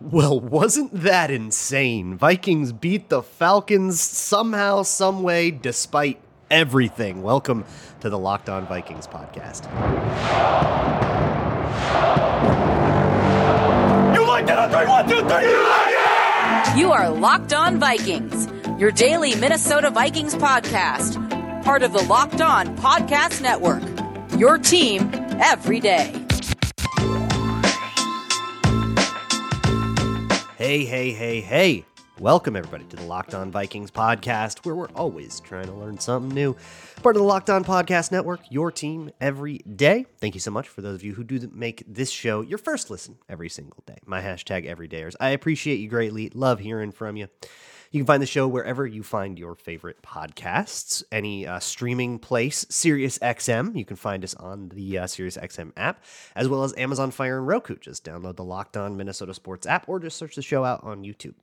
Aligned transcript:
Well, 0.00 0.38
wasn't 0.38 0.92
that 0.92 1.30
insane? 1.30 2.18
Vikings 2.18 2.70
beat 2.72 3.08
the 3.08 3.22
Falcons 3.22 3.98
somehow, 3.98 4.82
someway, 4.82 5.50
despite 5.50 6.20
everything. 6.50 7.22
Welcome 7.22 7.64
to 8.00 8.10
the 8.10 8.18
Locked 8.18 8.50
On 8.50 8.66
Vikings 8.66 9.06
podcast. 9.06 9.64
You 14.14 14.26
like 14.26 14.46
that? 14.46 14.70
three, 14.70 14.86
one, 14.86 15.08
two, 15.08 15.20
three. 15.20 15.50
You 15.50 15.68
like 15.68 15.94
it? 16.68 16.78
You 16.78 16.92
are 16.92 17.08
Locked 17.08 17.54
On 17.54 17.78
Vikings, 17.78 18.48
your 18.78 18.90
daily 18.90 19.34
Minnesota 19.36 19.88
Vikings 19.88 20.34
podcast, 20.34 21.14
part 21.64 21.82
of 21.82 21.94
the 21.94 22.02
Locked 22.02 22.42
On 22.42 22.76
Podcast 22.76 23.40
Network. 23.40 23.82
Your 24.38 24.58
team 24.58 25.10
every 25.40 25.80
day. 25.80 26.25
Hey, 30.56 30.86
hey, 30.86 31.12
hey, 31.12 31.42
hey. 31.42 31.84
Welcome, 32.18 32.56
everybody, 32.56 32.84
to 32.84 32.96
the 32.96 33.02
Locked 33.02 33.34
On 33.34 33.50
Vikings 33.50 33.90
podcast, 33.90 34.64
where 34.64 34.74
we're 34.74 34.88
always 34.94 35.38
trying 35.40 35.66
to 35.66 35.74
learn 35.74 35.98
something 35.98 36.34
new. 36.34 36.56
Part 37.02 37.14
of 37.14 37.20
the 37.20 37.28
Locked 37.28 37.50
On 37.50 37.62
Podcast 37.62 38.10
Network, 38.10 38.40
your 38.48 38.72
team 38.72 39.10
every 39.20 39.58
day. 39.58 40.06
Thank 40.18 40.32
you 40.32 40.40
so 40.40 40.50
much 40.50 40.66
for 40.66 40.80
those 40.80 40.94
of 40.94 41.04
you 41.04 41.12
who 41.12 41.24
do 41.24 41.46
make 41.52 41.84
this 41.86 42.08
show 42.08 42.40
your 42.40 42.56
first 42.56 42.88
listen 42.88 43.18
every 43.28 43.50
single 43.50 43.82
day. 43.84 43.98
My 44.06 44.22
hashtag 44.22 44.66
everydayers. 44.66 45.14
I 45.20 45.28
appreciate 45.28 45.78
you 45.78 45.90
greatly. 45.90 46.30
Love 46.32 46.60
hearing 46.60 46.90
from 46.90 47.18
you. 47.18 47.28
You 47.90 48.00
can 48.00 48.06
find 48.06 48.22
the 48.22 48.26
show 48.26 48.48
wherever 48.48 48.86
you 48.86 49.02
find 49.02 49.38
your 49.38 49.54
favorite 49.54 50.02
podcasts, 50.02 51.02
any 51.12 51.46
uh, 51.46 51.60
streaming 51.60 52.18
place, 52.18 52.66
Sirius 52.68 53.18
XM. 53.18 53.76
You 53.76 53.84
can 53.84 53.96
find 53.96 54.24
us 54.24 54.34
on 54.34 54.70
the 54.70 54.98
uh, 54.98 55.06
Sirius 55.06 55.36
XM 55.36 55.72
app, 55.76 56.02
as 56.34 56.48
well 56.48 56.64
as 56.64 56.74
Amazon 56.76 57.10
Fire 57.10 57.38
and 57.38 57.46
Roku. 57.46 57.76
Just 57.76 58.04
download 58.04 58.36
the 58.36 58.44
Locked 58.44 58.76
On 58.76 58.96
Minnesota 58.96 59.34
Sports 59.34 59.66
app 59.66 59.88
or 59.88 60.00
just 60.00 60.16
search 60.16 60.34
the 60.34 60.42
show 60.42 60.64
out 60.64 60.82
on 60.82 61.02
YouTube. 61.02 61.34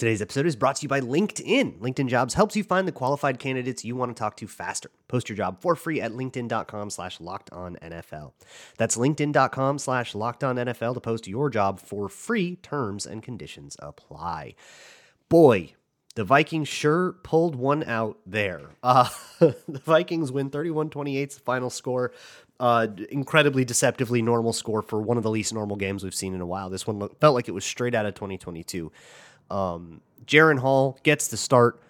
Today's 0.00 0.22
episode 0.22 0.46
is 0.46 0.56
brought 0.56 0.76
to 0.76 0.82
you 0.84 0.88
by 0.88 1.02
LinkedIn. 1.02 1.78
LinkedIn 1.78 2.08
Jobs 2.08 2.32
helps 2.32 2.56
you 2.56 2.64
find 2.64 2.88
the 2.88 2.92
qualified 2.92 3.38
candidates 3.38 3.84
you 3.84 3.94
want 3.94 4.16
to 4.16 4.18
talk 4.18 4.34
to 4.38 4.46
faster. 4.46 4.90
Post 5.08 5.28
your 5.28 5.36
job 5.36 5.60
for 5.60 5.76
free 5.76 6.00
at 6.00 6.12
linkedin.com 6.12 6.88
slash 6.88 7.20
locked 7.20 7.50
on 7.52 7.76
NFL. 7.82 8.32
That's 8.78 8.96
linkedin.com 8.96 9.78
slash 9.78 10.14
locked 10.14 10.42
on 10.42 10.56
NFL 10.56 10.94
to 10.94 11.00
post 11.00 11.28
your 11.28 11.50
job 11.50 11.80
for 11.80 12.08
free. 12.08 12.56
Terms 12.56 13.04
and 13.04 13.22
conditions 13.22 13.76
apply. 13.78 14.54
Boy, 15.30 15.74
the 16.16 16.24
Vikings 16.24 16.68
sure 16.68 17.12
pulled 17.22 17.54
one 17.54 17.82
out 17.84 18.18
there. 18.26 18.62
Uh, 18.82 19.08
the 19.38 19.80
Vikings 19.84 20.30
win 20.30 20.50
31 20.50 20.90
28, 20.90 21.30
the 21.30 21.40
final 21.40 21.70
score. 21.70 22.12
Uh, 22.58 22.88
incredibly 23.10 23.64
deceptively 23.64 24.20
normal 24.20 24.52
score 24.52 24.82
for 24.82 25.00
one 25.00 25.16
of 25.16 25.22
the 25.22 25.30
least 25.30 25.54
normal 25.54 25.76
games 25.76 26.04
we've 26.04 26.14
seen 26.14 26.34
in 26.34 26.42
a 26.42 26.46
while. 26.46 26.68
This 26.68 26.86
one 26.86 27.08
felt 27.18 27.34
like 27.34 27.48
it 27.48 27.52
was 27.52 27.64
straight 27.64 27.94
out 27.94 28.04
of 28.04 28.14
2022. 28.14 28.92
Um, 29.50 30.02
Jaren 30.26 30.58
Hall 30.58 30.98
gets 31.02 31.28
the 31.28 31.38
start 31.38 31.80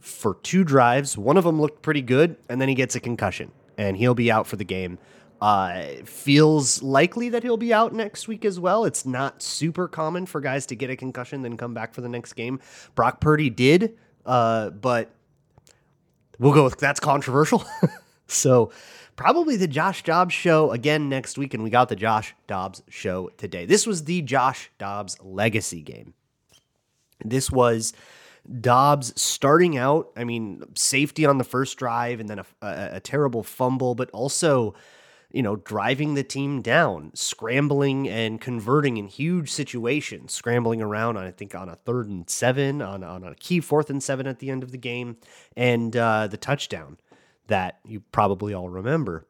for 0.00 0.34
two 0.42 0.64
drives. 0.64 1.16
One 1.16 1.38
of 1.38 1.44
them 1.44 1.58
looked 1.58 1.80
pretty 1.80 2.02
good, 2.02 2.36
and 2.50 2.60
then 2.60 2.68
he 2.68 2.74
gets 2.74 2.94
a 2.94 3.00
concussion, 3.00 3.52
and 3.78 3.96
he'll 3.96 4.14
be 4.14 4.30
out 4.30 4.46
for 4.46 4.56
the 4.56 4.64
game. 4.64 4.98
Uh, 5.40 5.84
feels 6.04 6.82
likely 6.82 7.28
that 7.28 7.44
he'll 7.44 7.56
be 7.56 7.72
out 7.72 7.94
next 7.94 8.26
week 8.26 8.44
as 8.44 8.58
well. 8.58 8.84
It's 8.84 9.06
not 9.06 9.40
super 9.40 9.86
common 9.86 10.26
for 10.26 10.40
guys 10.40 10.66
to 10.66 10.74
get 10.74 10.90
a 10.90 10.96
concussion 10.96 11.42
then 11.42 11.56
come 11.56 11.74
back 11.74 11.94
for 11.94 12.00
the 12.00 12.08
next 12.08 12.32
game. 12.32 12.60
Brock 12.96 13.20
Purdy 13.20 13.48
did, 13.48 13.96
uh, 14.26 14.70
but 14.70 15.10
we'll 16.40 16.52
go 16.52 16.64
with 16.64 16.78
that's 16.78 16.98
controversial. 16.98 17.64
so 18.26 18.72
probably 19.14 19.56
the 19.56 19.68
Josh 19.68 20.02
Dobbs 20.02 20.34
show 20.34 20.72
again 20.72 21.08
next 21.08 21.38
week, 21.38 21.54
and 21.54 21.62
we 21.62 21.70
got 21.70 21.88
the 21.88 21.96
Josh 21.96 22.34
Dobbs 22.48 22.82
show 22.88 23.30
today. 23.36 23.64
This 23.64 23.86
was 23.86 24.04
the 24.04 24.22
Josh 24.22 24.72
Dobbs 24.78 25.16
legacy 25.22 25.82
game. 25.82 26.14
This 27.24 27.48
was 27.48 27.92
Dobbs 28.60 29.20
starting 29.20 29.76
out. 29.76 30.10
I 30.16 30.24
mean, 30.24 30.64
safety 30.74 31.26
on 31.26 31.38
the 31.38 31.44
first 31.44 31.78
drive, 31.78 32.18
and 32.18 32.28
then 32.28 32.40
a, 32.40 32.46
a, 32.60 32.88
a 32.94 33.00
terrible 33.00 33.44
fumble, 33.44 33.94
but 33.94 34.10
also 34.10 34.74
you 35.30 35.42
know, 35.42 35.56
driving 35.56 36.14
the 36.14 36.22
team 36.22 36.62
down, 36.62 37.10
scrambling 37.14 38.08
and 38.08 38.40
converting 38.40 38.96
in 38.96 39.06
huge 39.08 39.50
situations, 39.50 40.32
scrambling 40.32 40.80
around 40.80 41.16
on, 41.18 41.24
I 41.24 41.30
think, 41.30 41.54
on 41.54 41.68
a 41.68 41.76
third 41.76 42.08
and 42.08 42.28
seven, 42.30 42.80
on, 42.80 43.04
on 43.04 43.24
a 43.24 43.34
key 43.34 43.60
fourth 43.60 43.90
and 43.90 44.02
seven 44.02 44.26
at 44.26 44.38
the 44.38 44.50
end 44.50 44.62
of 44.62 44.72
the 44.72 44.78
game, 44.78 45.18
and 45.56 45.94
uh, 45.96 46.28
the 46.28 46.38
touchdown 46.38 46.96
that 47.48 47.78
you 47.84 48.00
probably 48.12 48.54
all 48.54 48.70
remember. 48.70 49.26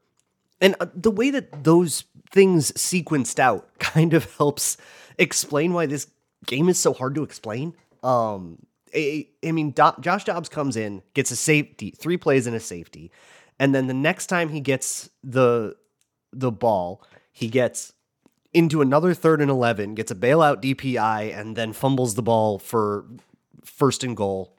And 0.61 0.77
uh, 0.81 0.87
the 0.95 1.11
way 1.11 1.31
that 1.31 1.65
those 1.65 2.05
things 2.31 2.71
sequenced 2.73 3.39
out 3.39 3.69
kind 3.79 4.15
of 4.15 4.37
helps 4.37 4.77
explain 5.19 5.73
why 5.73 5.87
this 5.87 6.07
game 6.47 6.69
is 6.69 6.79
so 6.79 6.93
hard 6.93 7.17
to 7.17 7.25
explain. 7.25 7.75
Um, 8.05 8.59
I, 8.95 9.27
I 9.45 9.51
mean, 9.51 9.73
Do- 9.73 10.01
Josh 10.01 10.25
Dobbs 10.25 10.49
comes 10.49 10.77
in, 10.77 11.03
gets 11.15 11.33
a 11.33 11.37
safety, 11.37 11.91
three 11.91 12.17
plays 12.17 12.47
in 12.47 12.55
a 12.55 12.61
safety, 12.61 13.11
and 13.59 13.75
then 13.75 13.89
the 13.89 13.95
next 13.95 14.27
time 14.29 14.49
he 14.49 14.61
gets 14.61 15.11
the 15.25 15.75
the 16.33 16.50
ball. 16.50 17.03
He 17.33 17.49
gets 17.49 17.93
into 18.53 18.81
another 18.81 19.15
third 19.15 19.41
and 19.41 19.50
11, 19.50 19.94
gets 19.94 20.11
a 20.11 20.15
bailout 20.15 20.62
DPI, 20.62 21.37
and 21.37 21.56
then 21.56 21.72
fumbles 21.72 22.15
the 22.15 22.22
ball 22.22 22.59
for 22.59 23.05
first 23.65 24.03
and 24.03 24.16
goal, 24.16 24.55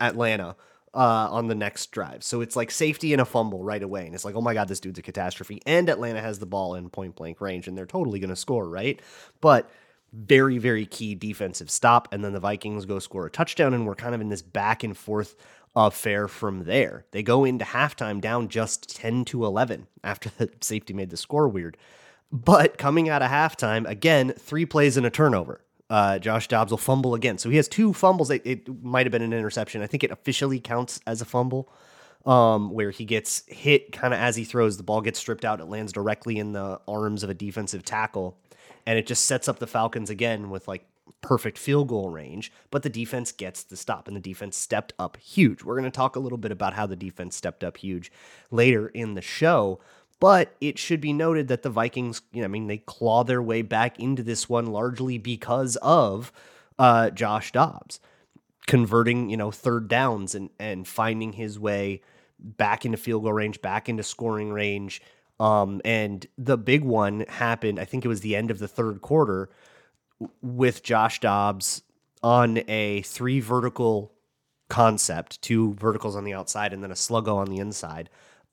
Atlanta. 0.00 0.56
Uh, 0.94 1.26
on 1.30 1.46
the 1.46 1.54
next 1.54 1.90
drive. 1.90 2.22
So 2.22 2.42
it's 2.42 2.54
like 2.54 2.70
safety 2.70 3.14
and 3.14 3.22
a 3.22 3.24
fumble 3.24 3.64
right 3.64 3.82
away. 3.82 4.04
And 4.04 4.14
it's 4.14 4.26
like, 4.26 4.34
oh 4.34 4.42
my 4.42 4.52
God, 4.52 4.68
this 4.68 4.78
dude's 4.78 4.98
a 4.98 5.02
catastrophe. 5.02 5.62
And 5.64 5.88
Atlanta 5.88 6.20
has 6.20 6.38
the 6.38 6.44
ball 6.44 6.74
in 6.74 6.90
point 6.90 7.16
blank 7.16 7.40
range 7.40 7.66
and 7.66 7.78
they're 7.78 7.86
totally 7.86 8.20
going 8.20 8.28
to 8.28 8.36
score, 8.36 8.68
right? 8.68 9.00
But 9.40 9.70
very, 10.12 10.58
very 10.58 10.84
key 10.84 11.14
defensive 11.14 11.70
stop. 11.70 12.08
And 12.12 12.22
then 12.22 12.34
the 12.34 12.40
Vikings 12.40 12.84
go 12.84 12.98
score 12.98 13.24
a 13.24 13.30
touchdown. 13.30 13.72
And 13.72 13.86
we're 13.86 13.94
kind 13.94 14.14
of 14.14 14.20
in 14.20 14.28
this 14.28 14.42
back 14.42 14.84
and 14.84 14.94
forth 14.94 15.34
affair 15.74 16.28
from 16.28 16.64
there. 16.64 17.04
They 17.12 17.22
go 17.22 17.44
into 17.44 17.64
halftime 17.64 18.20
down 18.20 18.48
just 18.48 18.94
10 18.94 19.24
to 19.26 19.44
11 19.44 19.86
after 20.04 20.30
the 20.30 20.50
safety 20.60 20.92
made 20.92 21.10
the 21.10 21.16
score 21.16 21.48
weird. 21.48 21.76
But 22.30 22.78
coming 22.78 23.08
out 23.08 23.22
of 23.22 23.30
halftime, 23.30 23.88
again, 23.88 24.32
three 24.38 24.64
plays 24.64 24.96
and 24.96 25.04
a 25.04 25.10
turnover. 25.10 25.60
Uh, 25.90 26.18
Josh 26.18 26.48
Dobbs 26.48 26.70
will 26.70 26.78
fumble 26.78 27.14
again. 27.14 27.36
So 27.36 27.50
he 27.50 27.56
has 27.56 27.68
two 27.68 27.92
fumbles. 27.92 28.30
It, 28.30 28.42
it 28.46 28.82
might 28.82 29.04
have 29.04 29.12
been 29.12 29.22
an 29.22 29.34
interception. 29.34 29.82
I 29.82 29.86
think 29.86 30.02
it 30.02 30.10
officially 30.10 30.58
counts 30.58 31.00
as 31.06 31.20
a 31.20 31.26
fumble, 31.26 31.70
um, 32.24 32.70
where 32.70 32.90
he 32.90 33.04
gets 33.04 33.42
hit 33.46 33.92
kind 33.92 34.14
of 34.14 34.20
as 34.20 34.36
he 34.36 34.44
throws. 34.44 34.78
The 34.78 34.82
ball 34.82 35.02
gets 35.02 35.18
stripped 35.18 35.44
out. 35.44 35.60
It 35.60 35.66
lands 35.66 35.92
directly 35.92 36.38
in 36.38 36.52
the 36.52 36.80
arms 36.88 37.22
of 37.22 37.28
a 37.28 37.34
defensive 37.34 37.84
tackle. 37.84 38.38
And 38.86 38.98
it 38.98 39.06
just 39.06 39.26
sets 39.26 39.48
up 39.48 39.58
the 39.58 39.66
Falcons 39.66 40.08
again 40.08 40.48
with 40.48 40.66
like 40.66 40.86
perfect 41.20 41.58
field 41.58 41.88
goal 41.88 42.10
range, 42.10 42.52
but 42.70 42.82
the 42.82 42.90
defense 42.90 43.32
gets 43.32 43.62
the 43.62 43.76
stop 43.76 44.08
and 44.08 44.16
the 44.16 44.20
defense 44.20 44.56
stepped 44.56 44.92
up 44.98 45.16
huge. 45.16 45.62
We're 45.62 45.78
going 45.78 45.90
to 45.90 45.96
talk 45.96 46.16
a 46.16 46.20
little 46.20 46.38
bit 46.38 46.52
about 46.52 46.74
how 46.74 46.86
the 46.86 46.96
defense 46.96 47.36
stepped 47.36 47.64
up 47.64 47.76
huge 47.78 48.10
later 48.50 48.88
in 48.88 49.14
the 49.14 49.22
show, 49.22 49.80
but 50.20 50.54
it 50.60 50.78
should 50.78 51.00
be 51.00 51.12
noted 51.12 51.48
that 51.48 51.62
the 51.62 51.70
Vikings, 51.70 52.22
you 52.32 52.40
know, 52.40 52.46
I 52.46 52.48
mean, 52.48 52.66
they 52.66 52.78
claw 52.78 53.24
their 53.24 53.42
way 53.42 53.62
back 53.62 53.98
into 53.98 54.22
this 54.22 54.48
one 54.48 54.66
largely 54.66 55.18
because 55.18 55.76
of 55.76 56.32
uh, 56.78 57.10
Josh 57.10 57.52
Dobbs 57.52 58.00
converting, 58.66 59.30
you 59.30 59.36
know, 59.36 59.50
third 59.50 59.88
downs 59.88 60.34
and 60.34 60.50
and 60.58 60.86
finding 60.86 61.32
his 61.32 61.58
way 61.58 62.02
back 62.38 62.84
into 62.84 62.98
field 62.98 63.22
goal 63.22 63.32
range, 63.32 63.60
back 63.62 63.88
into 63.88 64.02
scoring 64.02 64.52
range. 64.52 65.02
Um, 65.40 65.80
and 65.84 66.26
the 66.38 66.56
big 66.56 66.84
one 66.84 67.24
happened, 67.28 67.80
I 67.80 67.84
think 67.84 68.04
it 68.04 68.08
was 68.08 68.20
the 68.20 68.36
end 68.36 68.50
of 68.50 68.58
the 68.58 68.68
third 68.68 69.00
quarter 69.00 69.50
with 70.40 70.82
Josh 70.82 71.20
Dobbs 71.20 71.82
on 72.22 72.62
a 72.68 73.02
three 73.02 73.40
vertical 73.40 74.12
concept, 74.68 75.42
two 75.42 75.74
verticals 75.74 76.16
on 76.16 76.24
the 76.24 76.34
outside 76.34 76.72
and 76.72 76.82
then 76.82 76.90
a 76.90 76.94
sluggo 76.94 77.36
on 77.36 77.48
the 77.48 77.58
inside. 77.58 78.08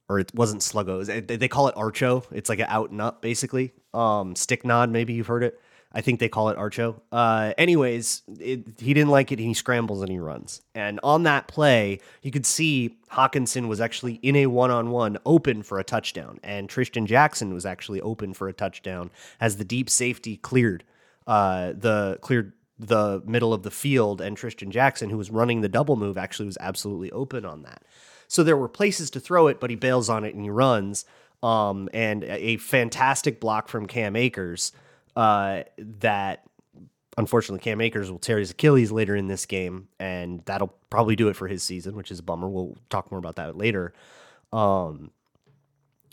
Or 0.09 0.19
it 0.19 0.33
wasn't 0.33 0.61
sluggo. 0.63 1.05
They 1.27 1.47
call 1.47 1.67
it 1.67 1.75
archo. 1.75 2.25
It's 2.31 2.49
like 2.49 2.59
an 2.59 2.65
out 2.67 2.89
and 2.89 2.99
up, 2.99 3.21
basically. 3.21 3.73
Um, 3.93 4.35
stick 4.35 4.65
nod, 4.65 4.89
maybe 4.89 5.13
you've 5.13 5.27
heard 5.27 5.43
it. 5.43 5.59
I 5.91 6.01
think 6.01 6.19
they 6.19 6.29
call 6.29 6.49
it 6.49 6.57
archo. 6.57 6.99
Uh, 7.11 7.53
anyways, 7.57 8.21
it, 8.39 8.79
he 8.79 8.93
didn't 8.93 9.09
like 9.09 9.31
it. 9.31 9.39
He 9.39 9.53
scrambles 9.53 10.01
and 10.01 10.11
he 10.11 10.19
runs. 10.19 10.61
And 10.75 10.99
on 11.03 11.23
that 11.23 11.47
play, 11.47 11.99
you 12.21 12.31
could 12.31 12.45
see 12.45 12.97
Hockenson 13.11 13.67
was 13.67 13.81
actually 13.81 14.15
in 14.15 14.35
a 14.35 14.47
one 14.47 14.69
on 14.69 14.91
one 14.91 15.17
open 15.25 15.63
for 15.63 15.79
a 15.79 15.83
touchdown. 15.83 16.39
And 16.43 16.69
Trishton 16.69 17.05
Jackson 17.05 17.53
was 17.53 17.65
actually 17.65 18.01
open 18.01 18.33
for 18.33 18.47
a 18.47 18.53
touchdown 18.53 19.09
as 19.39 19.57
the 19.57 19.63
deep 19.63 19.89
safety 19.89 20.37
cleared 20.37 20.83
uh, 21.29 21.73
the 21.77 22.17
cleared 22.21 22.53
the 22.79 23.21
middle 23.25 23.53
of 23.53 23.61
the 23.61 23.69
field, 23.69 24.19
and 24.19 24.35
Trishton 24.35 24.69
Jackson, 24.69 25.11
who 25.11 25.17
was 25.17 25.29
running 25.29 25.61
the 25.61 25.69
double 25.69 25.95
move, 25.95 26.17
actually 26.17 26.47
was 26.47 26.57
absolutely 26.59 27.11
open 27.11 27.45
on 27.45 27.61
that. 27.61 27.83
So 28.27 28.43
there 28.43 28.57
were 28.57 28.67
places 28.67 29.11
to 29.11 29.19
throw 29.19 29.47
it, 29.47 29.59
but 29.59 29.69
he 29.69 29.75
bails 29.75 30.09
on 30.09 30.23
it 30.23 30.33
and 30.33 30.43
he 30.43 30.49
runs. 30.49 31.05
Um, 31.43 31.87
and 31.93 32.23
a 32.23 32.57
fantastic 32.57 33.39
block 33.39 33.69
from 33.69 33.85
Cam 33.85 34.15
Akers 34.15 34.71
uh, 35.15 35.63
that 35.77 36.43
unfortunately 37.15 37.63
Cam 37.63 37.79
Akers 37.79 38.09
will 38.09 38.19
tear 38.19 38.39
his 38.39 38.51
Achilles 38.51 38.91
later 38.91 39.15
in 39.15 39.27
this 39.27 39.45
game, 39.45 39.87
and 39.99 40.41
that'll 40.45 40.73
probably 40.89 41.15
do 41.15 41.27
it 41.27 41.35
for 41.35 41.47
his 41.47 41.61
season, 41.61 41.95
which 41.95 42.11
is 42.11 42.19
a 42.19 42.23
bummer. 42.23 42.49
We'll 42.49 42.75
talk 42.89 43.11
more 43.11 43.19
about 43.19 43.35
that 43.35 43.55
later. 43.55 43.93
Um, 44.51 45.11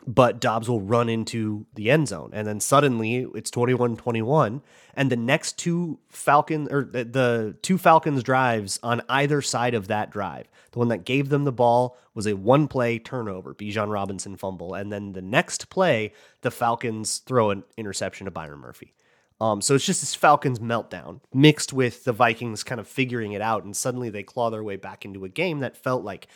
but 0.06 0.40
Dobbs 0.40 0.68
will 0.68 0.80
run 0.80 1.08
into 1.08 1.66
the 1.74 1.90
end 1.90 2.08
zone. 2.08 2.30
And 2.32 2.46
then 2.46 2.60
suddenly 2.60 3.26
it's 3.34 3.50
21 3.50 3.96
21. 3.96 4.62
And 4.94 5.10
the 5.10 5.16
next 5.16 5.58
two 5.58 5.98
Falcons, 6.08 6.68
or 6.70 6.84
the, 6.84 7.04
the 7.04 7.56
two 7.60 7.76
Falcons 7.76 8.22
drives 8.22 8.78
on 8.82 9.02
either 9.08 9.42
side 9.42 9.74
of 9.74 9.88
that 9.88 10.10
drive, 10.10 10.48
the 10.70 10.78
one 10.78 10.88
that 10.88 11.04
gave 11.04 11.28
them 11.28 11.44
the 11.44 11.52
ball 11.52 11.98
was 12.14 12.26
a 12.26 12.36
one 12.36 12.68
play 12.68 12.98
turnover, 12.98 13.54
Bijan 13.54 13.92
Robinson 13.92 14.36
fumble. 14.36 14.74
And 14.74 14.92
then 14.92 15.12
the 15.12 15.22
next 15.22 15.68
play, 15.68 16.12
the 16.42 16.50
Falcons 16.50 17.18
throw 17.18 17.50
an 17.50 17.64
interception 17.76 18.26
to 18.26 18.30
Byron 18.30 18.60
Murphy. 18.60 18.94
Um, 19.38 19.60
so 19.60 19.74
it's 19.74 19.84
just 19.84 20.00
this 20.00 20.14
Falcons 20.14 20.60
meltdown 20.60 21.20
mixed 21.34 21.72
with 21.72 22.04
the 22.04 22.12
Vikings 22.12 22.62
kind 22.62 22.80
of 22.80 22.88
figuring 22.88 23.32
it 23.32 23.42
out, 23.42 23.64
and 23.64 23.76
suddenly 23.76 24.08
they 24.08 24.22
claw 24.22 24.48
their 24.48 24.64
way 24.64 24.76
back 24.76 25.04
into 25.04 25.26
a 25.26 25.28
game 25.28 25.60
that 25.60 25.76
felt 25.76 26.04
like 26.04 26.26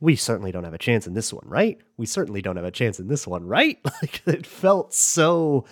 we 0.00 0.16
certainly 0.16 0.50
don't 0.50 0.64
have 0.64 0.74
a 0.74 0.78
chance 0.78 1.06
in 1.06 1.14
this 1.14 1.32
one, 1.32 1.46
right? 1.46 1.78
We 1.96 2.06
certainly 2.06 2.40
don't 2.40 2.56
have 2.56 2.64
a 2.64 2.70
chance 2.70 2.98
in 2.98 3.08
this 3.08 3.26
one, 3.26 3.46
right? 3.46 3.78
Like 4.02 4.26
it 4.26 4.46
felt 4.46 4.94
so 4.94 5.66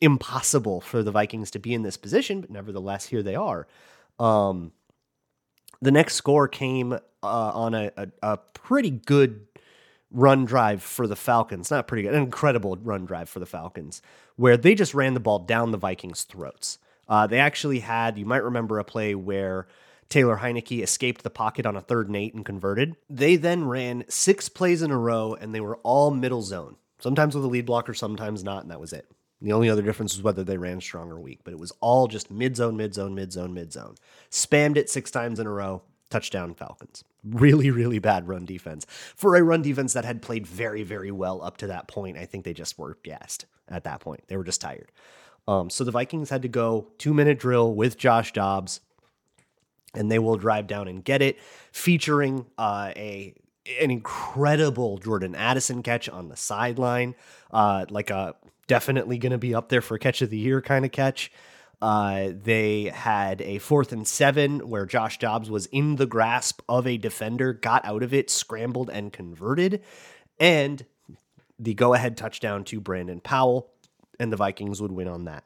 impossible 0.00 0.80
for 0.80 1.02
the 1.02 1.10
Vikings 1.10 1.50
to 1.52 1.58
be 1.58 1.72
in 1.72 1.82
this 1.82 1.96
position, 1.96 2.42
but 2.42 2.50
nevertheless, 2.50 3.06
here 3.06 3.22
they 3.22 3.34
are. 3.34 3.66
Um, 4.18 4.72
the 5.80 5.90
next 5.90 6.14
score 6.14 6.46
came 6.46 6.92
uh, 6.92 6.98
on 7.22 7.74
a, 7.74 7.90
a, 7.96 8.08
a, 8.22 8.36
pretty 8.36 8.90
good 8.90 9.46
run 10.10 10.44
drive 10.44 10.82
for 10.82 11.06
the 11.06 11.16
Falcons. 11.16 11.70
Not 11.70 11.88
pretty 11.88 12.02
good, 12.02 12.14
an 12.14 12.22
incredible 12.22 12.76
run 12.82 13.06
drive 13.06 13.28
for 13.28 13.40
the 13.40 13.46
Falcons, 13.46 14.02
where 14.36 14.56
they 14.56 14.74
just 14.74 14.94
ran 14.94 15.14
the 15.14 15.20
ball 15.20 15.38
down 15.38 15.70
the 15.70 15.78
Vikings' 15.78 16.24
throats. 16.24 16.78
Uh, 17.08 17.26
they 17.26 17.38
actually 17.38 17.80
had, 17.80 18.18
you 18.18 18.26
might 18.26 18.44
remember 18.44 18.78
a 18.78 18.84
play 18.84 19.14
where 19.14 19.66
Taylor 20.10 20.38
Heinicke 20.38 20.82
escaped 20.82 21.22
the 21.22 21.30
pocket 21.30 21.64
on 21.64 21.76
a 21.76 21.80
third 21.80 22.08
and 22.08 22.16
eight 22.16 22.34
and 22.34 22.44
converted. 22.44 22.96
They 23.08 23.36
then 23.36 23.64
ran 23.64 24.04
six 24.08 24.48
plays 24.48 24.82
in 24.82 24.90
a 24.90 24.98
row, 24.98 25.34
and 25.40 25.54
they 25.54 25.60
were 25.60 25.76
all 25.78 26.10
middle 26.10 26.42
zone, 26.42 26.76
sometimes 26.98 27.34
with 27.34 27.44
a 27.44 27.48
lead 27.48 27.64
blocker, 27.64 27.94
sometimes 27.94 28.42
not, 28.42 28.62
and 28.62 28.70
that 28.70 28.80
was 28.80 28.92
it. 28.92 29.06
The 29.40 29.52
only 29.52 29.70
other 29.70 29.82
difference 29.82 30.14
was 30.14 30.22
whether 30.22 30.44
they 30.44 30.58
ran 30.58 30.80
strong 30.80 31.10
or 31.10 31.18
weak, 31.18 31.40
but 31.44 31.52
it 31.54 31.60
was 31.60 31.72
all 31.80 32.08
just 32.08 32.30
mid 32.30 32.56
zone, 32.56 32.76
mid 32.76 32.92
zone, 32.92 33.14
mid 33.14 33.32
zone, 33.32 33.54
mid 33.54 33.72
zone. 33.72 33.94
Spammed 34.30 34.76
it 34.76 34.90
six 34.90 35.10
times 35.10 35.40
in 35.40 35.46
a 35.46 35.50
row. 35.50 35.82
Touchdown 36.10 36.54
Falcons. 36.54 37.04
Really, 37.24 37.70
really 37.70 38.00
bad 38.00 38.26
run 38.26 38.44
defense. 38.44 38.84
For 38.88 39.36
a 39.36 39.44
run 39.44 39.62
defense 39.62 39.92
that 39.92 40.04
had 40.04 40.22
played 40.22 40.44
very, 40.44 40.82
very 40.82 41.12
well 41.12 41.40
up 41.40 41.56
to 41.58 41.68
that 41.68 41.86
point, 41.86 42.18
I 42.18 42.26
think 42.26 42.44
they 42.44 42.52
just 42.52 42.78
were 42.78 42.98
gassed 43.04 43.46
at 43.68 43.84
that 43.84 44.00
point. 44.00 44.24
They 44.26 44.36
were 44.36 44.42
just 44.42 44.60
tired. 44.60 44.90
Um, 45.46 45.70
so 45.70 45.84
the 45.84 45.92
Vikings 45.92 46.30
had 46.30 46.42
to 46.42 46.48
go 46.48 46.88
two 46.98 47.14
minute 47.14 47.38
drill 47.38 47.72
with 47.74 47.96
Josh 47.96 48.32
Dobbs, 48.32 48.80
and 49.94 50.10
they 50.10 50.18
will 50.18 50.36
drive 50.36 50.66
down 50.66 50.88
and 50.88 51.04
get 51.04 51.22
it, 51.22 51.38
featuring 51.72 52.46
uh, 52.58 52.92
a 52.96 53.34
an 53.80 53.90
incredible 53.90 54.98
Jordan 54.98 55.34
Addison 55.34 55.82
catch 55.82 56.08
on 56.08 56.28
the 56.28 56.36
sideline, 56.36 57.14
uh, 57.52 57.84
like 57.90 58.10
a 58.10 58.34
definitely 58.66 59.18
going 59.18 59.32
to 59.32 59.38
be 59.38 59.54
up 59.54 59.68
there 59.68 59.80
for 59.80 59.98
catch 59.98 60.22
of 60.22 60.30
the 60.30 60.38
year 60.38 60.62
kind 60.62 60.84
of 60.84 60.92
catch. 60.92 61.30
Uh, 61.82 62.30
they 62.42 62.84
had 62.84 63.40
a 63.40 63.58
fourth 63.58 63.90
and 63.92 64.06
seven 64.06 64.68
where 64.68 64.84
Josh 64.84 65.18
Dobbs 65.18 65.50
was 65.50 65.66
in 65.66 65.96
the 65.96 66.06
grasp 66.06 66.60
of 66.68 66.86
a 66.86 66.98
defender, 66.98 67.52
got 67.52 67.84
out 67.84 68.02
of 68.02 68.12
it, 68.12 68.30
scrambled, 68.30 68.90
and 68.90 69.12
converted. 69.12 69.82
And 70.38 70.84
the 71.58 71.74
go 71.74 71.94
ahead 71.94 72.16
touchdown 72.16 72.64
to 72.64 72.80
Brandon 72.80 73.20
Powell, 73.20 73.70
and 74.18 74.32
the 74.32 74.36
Vikings 74.36 74.80
would 74.80 74.92
win 74.92 75.08
on 75.08 75.24
that. 75.24 75.44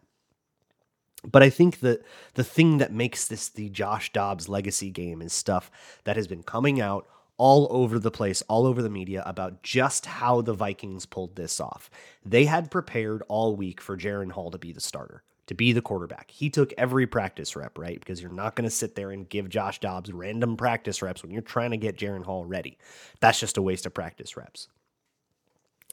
But 1.25 1.43
I 1.43 1.51
think 1.51 1.81
that 1.81 2.03
the 2.35 2.45
thing 2.45 2.79
that 2.79 2.93
makes 2.93 3.27
this 3.27 3.49
the 3.49 3.69
Josh 3.71 4.13
Dobbs 4.13 4.49
legacy 4.49 4.91
game 4.91 5.23
is 5.23 5.33
stuff 5.33 5.71
that 6.05 6.17
has 6.17 6.27
been 6.27 6.43
coming 6.43 6.81
out 6.81 7.07
all 7.37 7.67
over 7.71 7.99
the 7.99 8.11
place, 8.11 8.43
all 8.43 8.67
over 8.67 8.83
the 8.83 8.91
media 8.91 9.23
about 9.27 9.63
just 9.63 10.07
how 10.07 10.41
the 10.41 10.55
Vikings 10.55 11.07
pulled 11.07 11.35
this 11.35 11.61
off. 11.61 11.91
They 12.25 12.45
had 12.45 12.71
prepared 12.71 13.23
all 13.29 13.57
week 13.57 13.81
for 13.81 13.97
Jaren 13.97 14.33
Hall 14.33 14.51
to 14.51 14.59
be 14.59 14.73
the 14.73 14.81
starter, 14.81 15.25
to 15.47 15.55
be 15.55 15.73
the 15.73 15.83
quarterback. 15.83 16.31
He 16.31 16.49
took 16.49 16.73
every 16.79 17.07
practice 17.07 17.57
rep, 17.57 17.77
right? 17.77 17.99
Because 17.99 18.23
you're 18.23 18.31
not 18.31 18.55
going 18.55 18.69
to 18.69 18.75
sit 18.75 18.95
there 18.95 19.11
and 19.11 19.29
give 19.29 19.49
Josh 19.49 19.81
Dobbs 19.81 20.13
random 20.13 20.57
practice 20.57 21.03
reps 21.03 21.23
when 21.23 21.33
you're 21.33 21.43
trying 21.43 21.73
to 21.73 21.77
get 21.77 21.97
Jaren 21.97 22.25
Hall 22.25 22.45
ready. 22.45 22.79
That's 23.21 23.41
just 23.41 23.57
a 23.57 23.63
waste 23.63 23.87
of 23.87 23.95
practice 23.95 24.37
reps. 24.37 24.69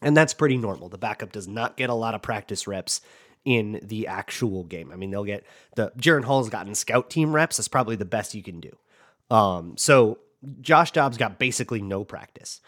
And 0.04 0.18
that's 0.18 0.34
pretty 0.34 0.58
normal. 0.58 0.90
The 0.90 0.98
backup 0.98 1.32
does 1.32 1.48
not 1.48 1.78
get 1.78 1.90
a 1.90 1.96
lot 1.96 2.16
of 2.16 2.22
practice 2.22 2.68
reps 2.68 3.02
in 3.46 3.80
the 3.82 4.08
actual 4.08 4.64
game. 4.64 4.92
I 4.92 4.96
mean, 4.96 5.12
they'll 5.12 5.24
get 5.24 5.46
the 5.76 5.92
Jaren 5.98 6.24
Hall's 6.24 6.50
gotten 6.50 6.76
scout 6.76 7.10
team 7.10 7.34
reps. 7.34 7.58
That's 7.58 7.68
probably 7.68 7.96
the 7.96 8.06
best 8.06 8.36
you 8.36 8.44
can 8.44 8.60
do. 8.60 8.78
Um, 9.30 9.76
so 9.78 10.20
Josh 10.62 10.92
Dobbs 10.92 11.18
got 11.18 11.40
basically 11.40 11.82
no 11.82 12.04
practice. 12.04 12.62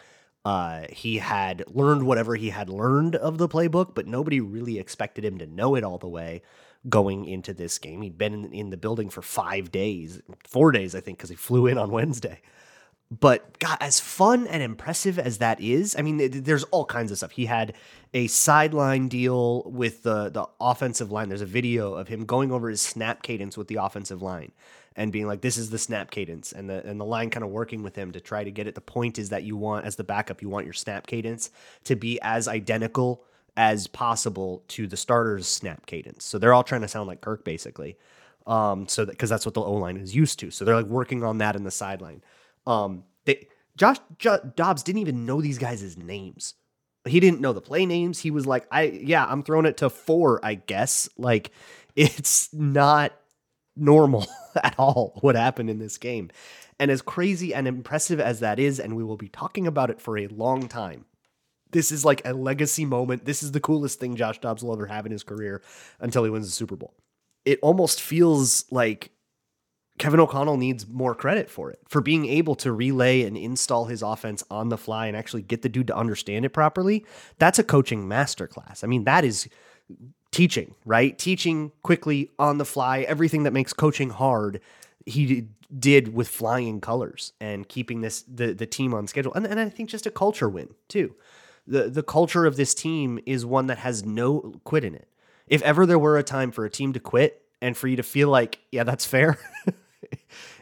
Uh, 0.46 0.86
he 0.90 1.18
had 1.20 1.64
learned 1.68 2.04
whatever 2.04 2.36
he 2.36 2.50
had 2.50 2.70
learned 2.70 3.16
of 3.16 3.38
the 3.38 3.48
playbook, 3.48 3.96
but 3.96 4.08
nobody 4.08 4.42
really 4.42 4.78
expected 4.78 5.24
him 5.24 5.38
to 5.38 5.46
know 5.46 5.76
it 5.76 5.84
all 5.84 5.98
the 5.98 6.08
way 6.08 6.42
going 6.90 7.26
into 7.26 7.54
this 7.54 7.78
game. 7.78 8.02
He'd 8.02 8.18
been 8.18 8.34
in, 8.34 8.54
in 8.54 8.70
the 8.70 8.78
building 8.78 9.10
for 9.10 9.22
five 9.22 9.72
days, 9.72 10.22
four 10.46 10.72
days, 10.72 10.96
I 10.96 11.00
think, 11.00 11.18
because 11.18 11.30
he 11.30 11.36
flew 11.36 11.68
in 11.68 11.78
on 11.78 11.92
Wednesday. 11.92 12.42
But 13.12 13.60
God, 13.60 13.78
as 13.80 14.00
fun 14.00 14.48
and 14.48 14.64
impressive 14.64 15.20
as 15.20 15.38
that 15.38 15.62
is, 15.62 15.96
I 15.98 16.02
mean, 16.02 16.44
there's 16.44 16.64
all 16.66 16.86
kinds 16.86 17.12
of 17.12 17.18
stuff. 17.18 17.32
He 17.32 17.46
had 17.46 17.74
a 18.14 18.28
sideline 18.28 19.08
deal 19.08 19.64
with 19.66 20.04
the 20.04 20.30
the 20.30 20.48
offensive 20.60 21.12
line. 21.12 21.30
There's 21.30 21.42
a 21.42 21.46
video 21.46 21.94
of 21.94 22.08
him 22.08 22.26
going 22.26 22.52
over 22.52 22.70
his 22.70 22.82
snap 22.82 23.22
cadence 23.22 23.56
with 23.56 23.68
the 23.68 23.76
offensive 23.76 24.22
line 24.22 24.52
and 24.96 25.12
being 25.12 25.28
like, 25.28 25.42
"This 25.42 25.58
is 25.58 25.70
the 25.70 25.78
snap 25.78 26.10
cadence," 26.10 26.52
and 26.52 26.68
the 26.70 26.84
and 26.88 27.00
the 27.00 27.06
line 27.06 27.30
kind 27.30 27.44
of 27.44 27.52
working 27.52 27.84
with 27.84 27.96
him 27.96 28.12
to 28.14 28.20
try 28.20 28.44
to 28.44 28.52
get 28.52 28.66
it. 28.66 28.74
The 28.74 28.82
point 28.82 29.20
is 29.20 29.30
that 29.30 29.44
you 29.44 29.58
want, 29.58 29.86
as 29.86 29.96
the 29.96 30.04
backup, 30.04 30.42
you 30.42 30.50
want 30.50 30.66
your 30.66 30.74
snap 30.74 31.06
cadence 31.06 31.52
to 31.84 31.96
be 31.96 32.20
as 32.22 32.48
identical 32.48 33.24
as 33.56 33.86
possible 33.88 34.64
to 34.68 34.88
the 34.88 34.98
starter's 34.98 35.48
snap 35.48 35.86
cadence. 35.86 36.26
So 36.26 36.40
they're 36.40 36.54
all 36.54 36.64
trying 36.64 36.82
to 36.82 36.88
sound 36.88 37.08
like 37.08 37.22
Kirk, 37.22 37.44
basically. 37.44 37.98
Um, 38.48 38.88
so 38.88 39.06
because 39.06 39.30
that, 39.30 39.36
that's 39.36 39.46
what 39.46 39.54
the 39.54 39.62
O 39.62 39.74
line 39.74 39.98
is 39.98 40.16
used 40.16 40.40
to. 40.40 40.52
So 40.52 40.66
they're 40.66 40.76
like 40.76 40.88
working 40.88 41.24
on 41.24 41.38
that 41.38 41.56
in 41.56 41.64
the 41.64 41.72
sideline. 41.72 42.24
Um, 42.66 43.04
they 43.26 43.48
Josh 43.76 43.98
J- 44.18 44.38
Dobbs 44.56 44.84
didn't 44.84 45.02
even 45.02 45.26
know 45.26 45.42
these 45.42 45.58
guys' 45.58 45.98
names. 45.98 46.56
He 47.06 47.20
didn't 47.20 47.42
know 47.42 47.54
the 47.54 47.62
play 47.62 47.86
names. 47.86 48.20
He 48.20 48.32
was 48.32 48.46
like, 48.46 48.66
I 48.72 48.84
yeah, 48.84 49.26
I'm 49.26 49.44
throwing 49.44 49.66
it 49.66 49.78
to 49.78 49.90
four, 49.90 50.40
I 50.44 50.56
guess. 50.56 51.10
Like 51.18 51.52
it's 51.96 52.54
not 52.54 53.14
normal 53.76 54.28
at 54.64 54.76
all 54.78 55.18
what 55.22 55.36
happened 55.36 55.70
in 55.70 55.80
this 55.80 55.98
game. 55.98 56.30
And 56.80 56.90
as 56.90 57.02
crazy 57.02 57.54
and 57.54 57.68
impressive 57.68 58.20
as 58.20 58.40
that 58.40 58.60
is, 58.60 58.80
and 58.80 58.96
we 58.96 59.04
will 59.04 59.18
be 59.18 59.30
talking 59.30 59.68
about 59.68 59.90
it 59.90 60.02
for 60.02 60.18
a 60.18 60.28
long 60.28 60.68
time, 60.68 61.06
this 61.72 61.92
is 61.92 62.06
like 62.06 62.22
a 62.26 62.34
legacy 62.34 62.86
moment. 62.86 63.26
This 63.26 63.44
is 63.44 63.52
the 63.52 63.60
coolest 63.60 64.00
thing 64.00 64.16
Josh 64.16 64.40
Dobbs 64.40 64.64
will 64.64 64.74
ever 64.74 64.88
have 64.88 65.06
in 65.06 65.12
his 65.12 65.24
career 65.24 65.62
until 66.00 66.24
he 66.24 66.30
wins 66.30 66.48
the 66.48 66.52
Super 66.52 66.76
Bowl. 66.76 66.94
It 67.46 67.60
almost 67.62 68.02
feels 68.02 68.66
like 68.72 69.12
Kevin 70.00 70.20
O'Connell 70.20 70.58
needs 70.58 70.88
more 70.88 71.14
credit 71.14 71.50
for 71.50 71.70
it, 71.70 71.80
for 71.88 72.02
being 72.02 72.26
able 72.26 72.56
to 72.56 72.72
relay 72.72 73.24
and 73.24 73.38
install 73.38 73.86
his 73.86 74.02
offense 74.02 74.44
on 74.50 74.70
the 74.70 74.78
fly 74.78 75.08
and 75.08 75.16
actually 75.16 75.44
get 75.44 75.62
the 75.62 75.70
dude 75.70 75.88
to 75.88 75.96
understand 75.96 76.46
it 76.46 76.50
properly. 76.50 77.06
That's 77.38 77.60
a 77.60 77.64
coaching 77.64 78.08
masterclass. 78.08 78.84
I 78.84 78.88
mean, 78.88 79.04
that 79.04 79.24
is 79.24 79.48
teaching, 80.32 80.76
right? 80.86 81.18
Teaching 81.18 81.72
quickly 81.84 82.32
on 82.40 82.58
the 82.58 82.66
fly, 82.66 83.02
everything 83.02 83.44
that 83.44 83.54
makes 83.54 83.72
coaching 83.72 84.10
hard. 84.10 84.60
He 85.06 85.48
did 85.78 86.14
with 86.14 86.28
flying 86.28 86.82
colors 86.82 87.34
and 87.40 87.68
keeping 87.68 88.02
this 88.02 88.24
the 88.24 88.54
the 88.54 88.66
team 88.66 88.94
on 88.94 89.08
schedule. 89.08 89.34
And, 89.34 89.46
and 89.46 89.60
I 89.60 89.70
think 89.70 89.90
just 89.90 90.06
a 90.06 90.12
culture 90.12 90.50
win 90.50 90.74
too. 90.88 91.16
The 91.68 91.90
the 91.90 92.04
culture 92.04 92.46
of 92.46 92.58
this 92.58 92.74
team 92.74 93.20
is 93.26 93.46
one 93.46 93.68
that 93.68 93.80
has 93.80 94.04
no 94.04 94.56
quit 94.64 94.84
in 94.84 94.96
it. 94.96 95.08
If 95.48 95.62
ever 95.62 95.86
there 95.86 96.00
were 96.00 96.18
a 96.18 96.24
time 96.24 96.52
for 96.52 96.66
a 96.66 96.70
team 96.70 96.94
to 96.94 97.00
quit 97.00 97.42
and 97.62 97.78
for 97.78 97.88
you 97.88 97.96
to 97.96 98.04
feel 98.04 98.30
like, 98.30 98.60
yeah, 98.72 98.84
that's 98.84 99.06
fair, 99.06 99.38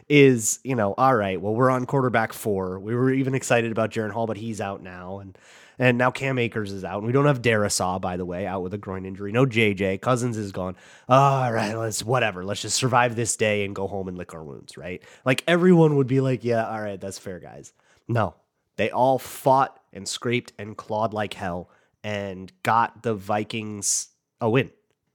is, 0.08 0.60
you 0.64 0.74
know, 0.74 0.94
all 0.96 1.14
right, 1.14 1.40
well, 1.40 1.54
we're 1.54 1.70
on 1.70 1.86
quarterback 1.86 2.32
four. 2.32 2.78
We 2.78 2.94
were 2.94 3.12
even 3.12 3.34
excited 3.34 3.72
about 3.72 3.90
Jaren 3.90 4.10
Hall, 4.10 4.26
but 4.26 4.36
he's 4.36 4.60
out 4.60 4.82
now. 4.82 5.18
And 5.18 5.36
and 5.78 5.98
now 5.98 6.10
Cam 6.10 6.38
Akers 6.38 6.70
is 6.70 6.84
out. 6.84 6.98
And 6.98 7.06
we 7.06 7.12
don't 7.12 7.26
have 7.26 7.42
Darrisaw, 7.42 8.00
by 8.00 8.16
the 8.16 8.26
way, 8.26 8.46
out 8.46 8.62
with 8.62 8.74
a 8.74 8.78
groin 8.78 9.04
injury. 9.04 9.32
No 9.32 9.46
JJ. 9.46 10.00
Cousins 10.00 10.36
is 10.36 10.52
gone. 10.52 10.76
All 11.08 11.52
right, 11.52 11.74
let's 11.74 12.04
whatever. 12.04 12.44
Let's 12.44 12.62
just 12.62 12.76
survive 12.76 13.16
this 13.16 13.36
day 13.36 13.64
and 13.64 13.74
go 13.74 13.86
home 13.86 14.06
and 14.08 14.16
lick 14.16 14.34
our 14.34 14.44
wounds, 14.44 14.76
right? 14.76 15.02
Like 15.24 15.42
everyone 15.46 15.96
would 15.96 16.06
be 16.06 16.20
like, 16.20 16.44
yeah, 16.44 16.68
all 16.68 16.80
right, 16.80 17.00
that's 17.00 17.18
fair, 17.18 17.40
guys. 17.40 17.72
No. 18.06 18.34
They 18.76 18.90
all 18.90 19.18
fought 19.18 19.78
and 19.92 20.06
scraped 20.08 20.52
and 20.58 20.76
clawed 20.76 21.12
like 21.12 21.34
hell 21.34 21.70
and 22.02 22.52
got 22.62 23.02
the 23.02 23.14
Vikings 23.14 24.08
a 24.40 24.48
win 24.48 24.70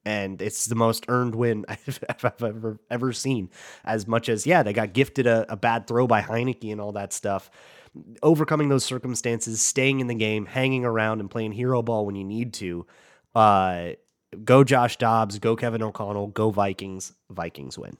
and 0.07 0.41
it's 0.41 0.67
the 0.67 0.75
most 0.75 1.03
earned 1.09 1.35
win 1.35 1.65
I've, 1.69 1.99
ever 2.41 2.79
ever 2.89 3.11
seen. 3.11 3.49
As 3.83 4.07
much 4.07 4.29
as 4.29 4.47
yeah, 4.47 4.63
they 4.63 4.71
got 4.71 4.93
gifted 4.93 5.27
a, 5.27 5.51
a, 5.51 5.57
bad 5.57 5.85
throw 5.85 6.07
by 6.07 6.21
Heinicke 6.21 6.71
and 6.71 6.79
all 6.79 6.93
that 6.93 7.11
stuff. 7.11 7.51
Overcoming 8.23 8.69
those 8.69 8.85
circumstances, 8.85 9.61
staying 9.61 9.99
in 9.99 10.07
the 10.07 10.15
game, 10.15 10.45
hanging 10.45 10.85
around, 10.85 11.19
and 11.19 11.29
playing 11.29 11.51
hero 11.51 11.81
ball 11.81 12.05
when 12.05 12.15
you 12.15 12.23
need 12.23 12.53
to. 12.53 12.85
Uh, 13.35 13.89
go 14.45 14.63
Josh 14.63 14.95
Dobbs, 14.97 15.39
go 15.39 15.57
Kevin 15.57 15.83
O'Connell, 15.83 16.27
go 16.27 16.51
Vikings. 16.51 17.11
Vikings 17.29 17.77
win. 17.77 17.97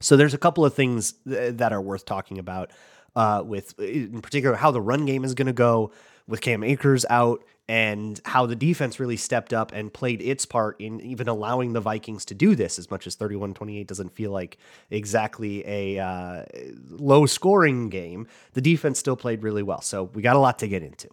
So 0.00 0.16
there's 0.16 0.34
a 0.34 0.38
couple 0.38 0.64
of 0.64 0.74
things 0.74 1.14
th- 1.28 1.58
that 1.58 1.72
are 1.72 1.80
worth 1.80 2.06
talking 2.06 2.38
about. 2.38 2.72
uh, 3.18 3.42
with 3.44 3.78
in 3.80 4.20
particular 4.20 4.56
how 4.56 4.70
the 4.70 4.80
run 4.80 5.06
game 5.06 5.24
is 5.24 5.34
going 5.34 5.46
to 5.46 5.52
go 5.52 5.90
with 6.28 6.40
Cam 6.40 6.62
Akers 6.62 7.04
out 7.10 7.42
and 7.68 8.20
how 8.24 8.46
the 8.46 8.56
defense 8.56 8.98
really 8.98 9.16
stepped 9.16 9.52
up 9.52 9.72
and 9.72 9.92
played 9.92 10.22
its 10.22 10.46
part 10.46 10.80
in 10.80 11.00
even 11.00 11.28
allowing 11.28 11.72
the 11.72 11.80
Vikings 11.80 12.24
to 12.26 12.34
do 12.34 12.54
this 12.54 12.78
as 12.78 12.90
much 12.90 13.06
as 13.06 13.16
31-28 13.16 13.86
doesn't 13.86 14.14
feel 14.14 14.30
like 14.30 14.58
exactly 14.90 15.66
a 15.66 15.98
uh, 15.98 16.44
low 16.88 17.26
scoring 17.26 17.88
game 17.88 18.26
the 18.52 18.60
defense 18.60 18.98
still 18.98 19.16
played 19.16 19.42
really 19.42 19.62
well. 19.62 19.80
So 19.80 20.04
we 20.04 20.22
got 20.22 20.36
a 20.36 20.38
lot 20.38 20.58
to 20.60 20.68
get 20.68 20.82
into 20.82 21.08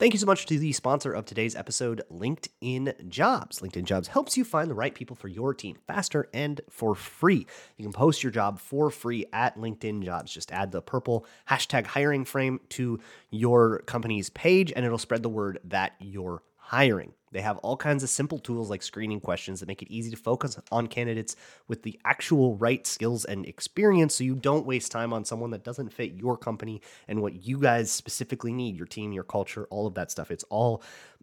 Thank 0.00 0.14
you 0.14 0.18
so 0.18 0.24
much 0.24 0.46
to 0.46 0.58
the 0.58 0.72
sponsor 0.72 1.12
of 1.12 1.26
today's 1.26 1.54
episode, 1.54 2.00
LinkedIn 2.10 3.06
Jobs. 3.10 3.60
LinkedIn 3.60 3.84
Jobs 3.84 4.08
helps 4.08 4.34
you 4.34 4.46
find 4.46 4.70
the 4.70 4.74
right 4.74 4.94
people 4.94 5.14
for 5.14 5.28
your 5.28 5.52
team 5.52 5.76
faster 5.86 6.30
and 6.32 6.58
for 6.70 6.94
free. 6.94 7.46
You 7.76 7.84
can 7.84 7.92
post 7.92 8.22
your 8.22 8.32
job 8.32 8.58
for 8.60 8.88
free 8.88 9.26
at 9.30 9.58
LinkedIn 9.58 10.02
Jobs. 10.02 10.32
Just 10.32 10.52
add 10.52 10.72
the 10.72 10.80
purple 10.80 11.26
hashtag 11.50 11.84
hiring 11.84 12.24
frame 12.24 12.60
to 12.70 12.98
your 13.28 13.80
company's 13.80 14.30
page, 14.30 14.72
and 14.74 14.86
it'll 14.86 14.96
spread 14.96 15.22
the 15.22 15.28
word 15.28 15.58
that 15.64 15.96
you're 16.00 16.42
hiring. 16.70 17.12
They 17.32 17.40
have 17.40 17.58
all 17.58 17.76
kinds 17.76 18.04
of 18.04 18.10
simple 18.10 18.38
tools 18.38 18.70
like 18.70 18.84
screening 18.84 19.18
questions 19.18 19.58
that 19.58 19.66
make 19.66 19.82
it 19.82 19.90
easy 19.90 20.08
to 20.12 20.16
focus 20.16 20.56
on 20.70 20.86
candidates 20.86 21.34
with 21.66 21.82
the 21.82 21.98
actual 22.04 22.54
right 22.54 22.86
skills 22.86 23.24
and 23.24 23.44
experience 23.44 24.14
so 24.14 24.22
you 24.22 24.36
don't 24.36 24.66
waste 24.66 24.92
time 24.92 25.12
on 25.12 25.24
someone 25.24 25.50
that 25.50 25.64
doesn't 25.64 25.92
fit 25.92 26.12
your 26.12 26.36
company 26.36 26.80
and 27.08 27.20
what 27.22 27.44
you 27.44 27.58
guys 27.58 27.90
specifically 27.90 28.52
need 28.52 28.76
your 28.76 28.86
team, 28.86 29.12
your 29.12 29.24
culture, 29.24 29.66
all 29.70 29.88
of 29.88 29.94
that 29.94 30.12
stuff. 30.12 30.30
It's 30.30 30.44
all 30.44 30.80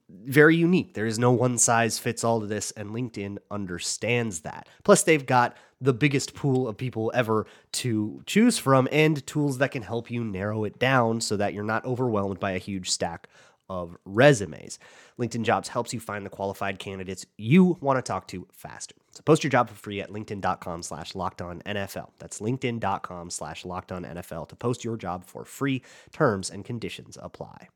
very 0.10 0.58
unique. 0.58 0.96
There 0.96 1.06
is 1.06 1.18
no 1.18 1.32
one 1.32 1.58
size 1.58 1.98
fits 1.98 2.26
all 2.26 2.42
to 2.42 2.46
this, 2.46 2.72
and 2.72 2.90
LinkedIn 2.90 3.38
understands 3.50 4.42
that. 4.42 4.68
Plus, 4.84 5.04
they've 5.04 5.26
got 5.26 5.56
the 5.80 5.94
biggest 5.94 6.34
pool 6.34 6.68
of 6.68 6.76
people 6.76 7.10
ever 7.14 7.46
to 7.72 8.22
choose 8.26 8.58
from 8.58 8.88
and 8.92 9.26
tools 9.28 9.60
that 9.60 9.72
can 9.72 9.84
help 9.84 10.12
you 10.12 10.24
narrow 10.24 10.66
it 10.66 10.78
down 10.80 11.22
so 11.22 11.38
that 11.38 11.54
you're 11.54 11.64
not 11.64 11.86
overwhelmed 11.86 12.40
by 12.40 12.52
a 12.52 12.58
huge 12.58 12.90
stack 12.90 13.28
of 13.70 13.98
resumes. 14.06 14.80
LinkedIn 15.20 15.44
Jobs 15.44 15.70
helps 15.70 15.94
you 15.94 16.00
find 16.00 16.26
the 16.26 16.30
qualified 16.30 16.80
candidates 16.80 17.26
you 17.38 17.78
want 17.82 17.98
to 17.98 18.02
talk 18.02 18.28
to 18.30 18.48
faster. 18.52 18.96
So 19.12 19.22
post 19.24 19.44
your 19.44 19.52
job 19.52 19.70
for 19.70 19.76
free 19.76 20.02
at 20.02 20.10
linkedin.com 20.10 20.84
slash 20.84 21.16
locked 21.16 21.42
on 21.42 21.62
NFL. 21.66 22.12
That's 22.20 22.40
linkedin.com 22.40 23.30
slash 23.30 23.66
locked 23.66 23.92
on 23.92 24.04
NFL 24.04 24.50
to 24.50 24.56
post 24.56 24.84
your 24.84 24.98
job 24.98 25.26
for 25.26 25.44
free. 25.44 25.82
Terms 26.12 26.50
and 26.50 26.64
conditions 26.64 27.18
apply. 27.22 27.70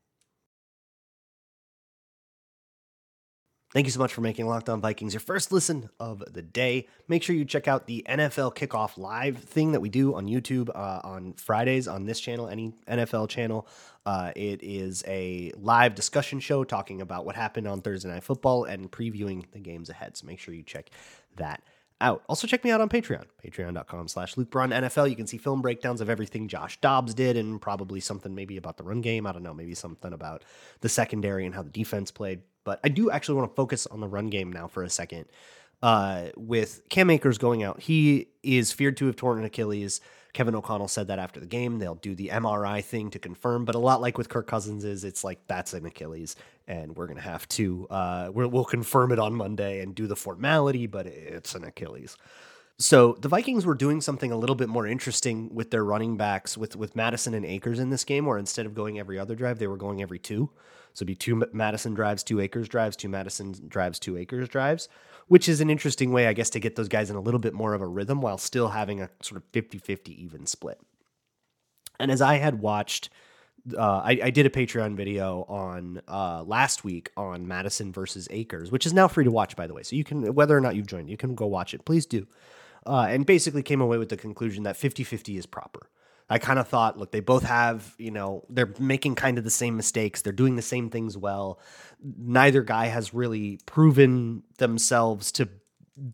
Thank 3.72 3.86
you 3.86 3.90
so 3.90 4.00
much 4.00 4.12
for 4.12 4.20
making 4.20 4.46
Locked 4.46 4.68
On 4.68 4.82
Vikings 4.82 5.14
your 5.14 5.20
first 5.20 5.50
listen 5.50 5.88
of 5.98 6.22
the 6.30 6.42
day. 6.42 6.88
Make 7.08 7.22
sure 7.22 7.34
you 7.34 7.46
check 7.46 7.66
out 7.66 7.86
the 7.86 8.04
NFL 8.06 8.54
Kickoff 8.54 8.98
Live 8.98 9.38
thing 9.38 9.72
that 9.72 9.80
we 9.80 9.88
do 9.88 10.14
on 10.14 10.26
YouTube 10.26 10.68
uh, 10.74 11.00
on 11.02 11.32
Fridays 11.34 11.88
on 11.88 12.04
this 12.04 12.20
channel, 12.20 12.48
any 12.48 12.74
NFL 12.86 13.30
channel. 13.30 13.66
Uh, 14.04 14.30
it 14.36 14.62
is 14.62 15.02
a 15.06 15.52
live 15.56 15.94
discussion 15.94 16.38
show 16.38 16.64
talking 16.64 17.00
about 17.00 17.24
what 17.24 17.34
happened 17.34 17.66
on 17.66 17.80
Thursday 17.80 18.10
Night 18.10 18.24
Football 18.24 18.64
and 18.64 18.92
previewing 18.92 19.50
the 19.52 19.58
games 19.58 19.88
ahead. 19.88 20.18
So 20.18 20.26
make 20.26 20.38
sure 20.38 20.52
you 20.52 20.62
check 20.62 20.90
that 21.36 21.62
out. 21.98 22.24
Also, 22.28 22.46
check 22.46 22.64
me 22.64 22.70
out 22.70 22.82
on 22.82 22.90
Patreon, 22.90 23.24
patreon.com 23.42 24.08
slash 24.08 24.36
Luke 24.36 24.50
Braun 24.50 24.68
NFL. 24.68 25.08
You 25.08 25.16
can 25.16 25.26
see 25.26 25.38
film 25.38 25.62
breakdowns 25.62 26.02
of 26.02 26.10
everything 26.10 26.46
Josh 26.46 26.78
Dobbs 26.82 27.14
did 27.14 27.38
and 27.38 27.58
probably 27.58 28.00
something 28.00 28.34
maybe 28.34 28.58
about 28.58 28.76
the 28.76 28.84
run 28.84 29.00
game. 29.00 29.26
I 29.26 29.32
don't 29.32 29.42
know, 29.42 29.54
maybe 29.54 29.74
something 29.74 30.12
about 30.12 30.44
the 30.82 30.90
secondary 30.90 31.46
and 31.46 31.54
how 31.54 31.62
the 31.62 31.70
defense 31.70 32.10
played. 32.10 32.42
But 32.64 32.80
I 32.84 32.88
do 32.88 33.10
actually 33.10 33.36
want 33.36 33.50
to 33.50 33.54
focus 33.54 33.86
on 33.86 34.00
the 34.00 34.08
run 34.08 34.28
game 34.28 34.52
now 34.52 34.68
for 34.68 34.82
a 34.82 34.90
second. 34.90 35.26
Uh, 35.82 36.26
with 36.36 36.88
Cam 36.88 37.10
Akers 37.10 37.38
going 37.38 37.62
out, 37.62 37.80
he 37.80 38.28
is 38.42 38.72
feared 38.72 38.96
to 38.98 39.06
have 39.06 39.16
torn 39.16 39.38
an 39.38 39.44
Achilles. 39.44 40.00
Kevin 40.32 40.54
O'Connell 40.54 40.88
said 40.88 41.08
that 41.08 41.18
after 41.18 41.40
the 41.40 41.46
game. 41.46 41.78
They'll 41.78 41.96
do 41.96 42.14
the 42.14 42.28
MRI 42.28 42.82
thing 42.82 43.10
to 43.10 43.18
confirm, 43.18 43.64
but 43.64 43.74
a 43.74 43.78
lot 43.78 44.00
like 44.00 44.16
with 44.16 44.28
Kirk 44.28 44.46
Cousins 44.46 44.84
is 44.84 45.04
it's 45.04 45.24
like 45.24 45.40
that's 45.46 45.74
an 45.74 45.84
Achilles, 45.84 46.36
and 46.66 46.96
we're 46.96 47.06
gonna 47.06 47.20
have 47.20 47.46
to 47.50 47.86
uh, 47.90 48.30
we 48.32 48.46
will 48.46 48.64
confirm 48.64 49.12
it 49.12 49.18
on 49.18 49.34
Monday 49.34 49.80
and 49.80 49.94
do 49.94 50.06
the 50.06 50.16
formality, 50.16 50.86
but 50.86 51.06
it's 51.06 51.54
an 51.54 51.64
Achilles. 51.64 52.16
So 52.78 53.16
the 53.20 53.28
Vikings 53.28 53.66
were 53.66 53.74
doing 53.74 54.00
something 54.00 54.32
a 54.32 54.36
little 54.36 54.56
bit 54.56 54.68
more 54.68 54.86
interesting 54.86 55.54
with 55.54 55.70
their 55.70 55.84
running 55.84 56.16
backs 56.16 56.56
with 56.56 56.76
with 56.76 56.96
Mattison 56.96 57.34
and 57.34 57.44
Akers 57.44 57.78
in 57.78 57.90
this 57.90 58.04
game, 58.04 58.24
where 58.24 58.38
instead 58.38 58.64
of 58.64 58.74
going 58.74 58.98
every 58.98 59.18
other 59.18 59.34
drive, 59.34 59.58
they 59.58 59.66
were 59.66 59.76
going 59.76 60.00
every 60.00 60.18
two. 60.18 60.50
So 60.94 61.02
it'd 61.02 61.06
be 61.06 61.14
two 61.14 61.42
Mattison 61.52 61.94
drives, 61.94 62.22
two 62.22 62.40
Akers 62.40 62.68
drives, 62.68 62.96
two 62.96 63.08
Mattison 63.08 63.54
drives, 63.68 63.98
two 63.98 64.16
Akers 64.16 64.48
drives, 64.48 64.88
which 65.28 65.48
is 65.48 65.60
an 65.60 65.70
interesting 65.70 66.12
way, 66.12 66.26
I 66.26 66.32
guess, 66.32 66.50
to 66.50 66.60
get 66.60 66.76
those 66.76 66.88
guys 66.88 67.10
in 67.10 67.16
a 67.16 67.20
little 67.20 67.40
bit 67.40 67.54
more 67.54 67.74
of 67.74 67.80
a 67.80 67.86
rhythm 67.86 68.20
while 68.20 68.38
still 68.38 68.68
having 68.68 69.00
a 69.00 69.10
sort 69.22 69.38
of 69.38 69.44
50 69.52 69.78
50 69.78 70.22
even 70.22 70.46
split. 70.46 70.80
And 71.98 72.10
as 72.10 72.20
I 72.20 72.36
had 72.36 72.60
watched, 72.60 73.10
uh, 73.76 74.02
I, 74.04 74.18
I, 74.24 74.30
did 74.30 74.44
a 74.44 74.50
Patreon 74.50 74.96
video 74.96 75.44
on 75.48 76.02
uh, 76.08 76.42
last 76.42 76.82
week 76.82 77.10
on 77.16 77.46
Mattison 77.46 77.92
versus 77.92 78.26
Akers, 78.30 78.72
which 78.72 78.86
is 78.86 78.92
now 78.92 79.06
free 79.06 79.24
to 79.24 79.30
watch, 79.30 79.54
by 79.54 79.68
the 79.68 79.74
way. 79.74 79.84
So 79.84 79.94
you 79.94 80.02
can, 80.02 80.34
whether 80.34 80.56
or 80.56 80.60
not 80.60 80.74
you've 80.74 80.88
joined, 80.88 81.08
you 81.08 81.16
can 81.16 81.34
go 81.36 81.46
watch 81.46 81.72
it. 81.72 81.84
Please 81.84 82.04
do. 82.04 82.26
Uh, 82.84 83.06
and 83.08 83.24
basically 83.24 83.62
came 83.62 83.80
away 83.80 83.98
with 83.98 84.08
the 84.08 84.16
conclusion 84.16 84.64
that 84.64 84.76
50 84.76 85.04
50 85.04 85.36
is 85.36 85.46
proper. 85.46 85.88
I 86.32 86.38
kind 86.38 86.58
of 86.58 86.66
thought, 86.66 86.98
look, 86.98 87.12
they 87.12 87.20
both 87.20 87.42
have, 87.42 87.94
you 87.98 88.10
know, 88.10 88.46
they're 88.48 88.72
making 88.78 89.16
kind 89.16 89.36
of 89.36 89.44
the 89.44 89.50
same 89.50 89.76
mistakes. 89.76 90.22
They're 90.22 90.32
doing 90.32 90.56
the 90.56 90.62
same 90.62 90.88
things 90.88 91.14
well. 91.14 91.60
Neither 92.02 92.62
guy 92.62 92.86
has 92.86 93.12
really 93.12 93.58
proven 93.66 94.42
themselves 94.56 95.30
to 95.32 95.50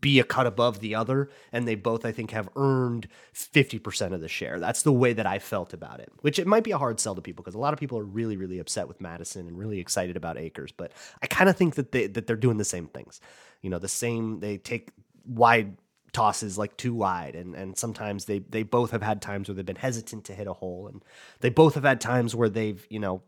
be 0.01 0.19
a 0.19 0.25
cut 0.25 0.45
above 0.45 0.81
the 0.81 0.93
other. 0.93 1.29
And 1.53 1.65
they 1.65 1.75
both, 1.75 2.05
I 2.05 2.11
think, 2.11 2.31
have 2.31 2.49
earned 2.57 3.07
50% 3.33 4.13
of 4.13 4.19
the 4.19 4.27
share. 4.27 4.59
That's 4.59 4.81
the 4.81 4.91
way 4.91 5.13
that 5.13 5.25
I 5.25 5.39
felt 5.39 5.73
about 5.73 6.01
it, 6.01 6.11
which 6.19 6.37
it 6.37 6.47
might 6.47 6.65
be 6.65 6.71
a 6.71 6.77
hard 6.77 6.99
sell 6.99 7.15
to 7.15 7.21
people 7.21 7.43
because 7.43 7.55
a 7.55 7.59
lot 7.59 7.71
of 7.71 7.79
people 7.79 7.97
are 7.97 8.03
really, 8.03 8.35
really 8.35 8.59
upset 8.59 8.89
with 8.89 8.99
Mattison 8.99 9.47
and 9.47 9.57
really 9.57 9.79
excited 9.79 10.17
about 10.17 10.37
Akers. 10.37 10.73
But 10.73 10.91
I 11.21 11.27
kind 11.27 11.49
of 11.49 11.55
think 11.55 11.75
that 11.75 11.93
they 11.93 12.07
that 12.07 12.27
they're 12.27 12.35
doing 12.35 12.57
the 12.57 12.65
same 12.65 12.87
things. 12.87 13.21
You 13.61 13.69
know, 13.69 13.79
the 13.79 13.87
same, 13.87 14.41
they 14.41 14.57
take 14.57 14.91
wide 15.25 15.77
tosses 16.13 16.57
like 16.57 16.75
too 16.77 16.93
wide 16.93 17.35
and 17.35 17.55
and 17.55 17.77
sometimes 17.77 18.25
they 18.25 18.39
they 18.39 18.63
both 18.63 18.91
have 18.91 19.03
had 19.03 19.21
times 19.21 19.47
where 19.47 19.55
they've 19.55 19.65
been 19.65 19.75
hesitant 19.75 20.25
to 20.25 20.33
hit 20.33 20.47
a 20.47 20.53
hole 20.53 20.87
and 20.87 21.03
they 21.41 21.49
both 21.49 21.75
have 21.75 21.83
had 21.83 22.01
times 22.01 22.35
where 22.35 22.49
they've 22.49 22.85
you 22.89 22.99
know 22.99 23.21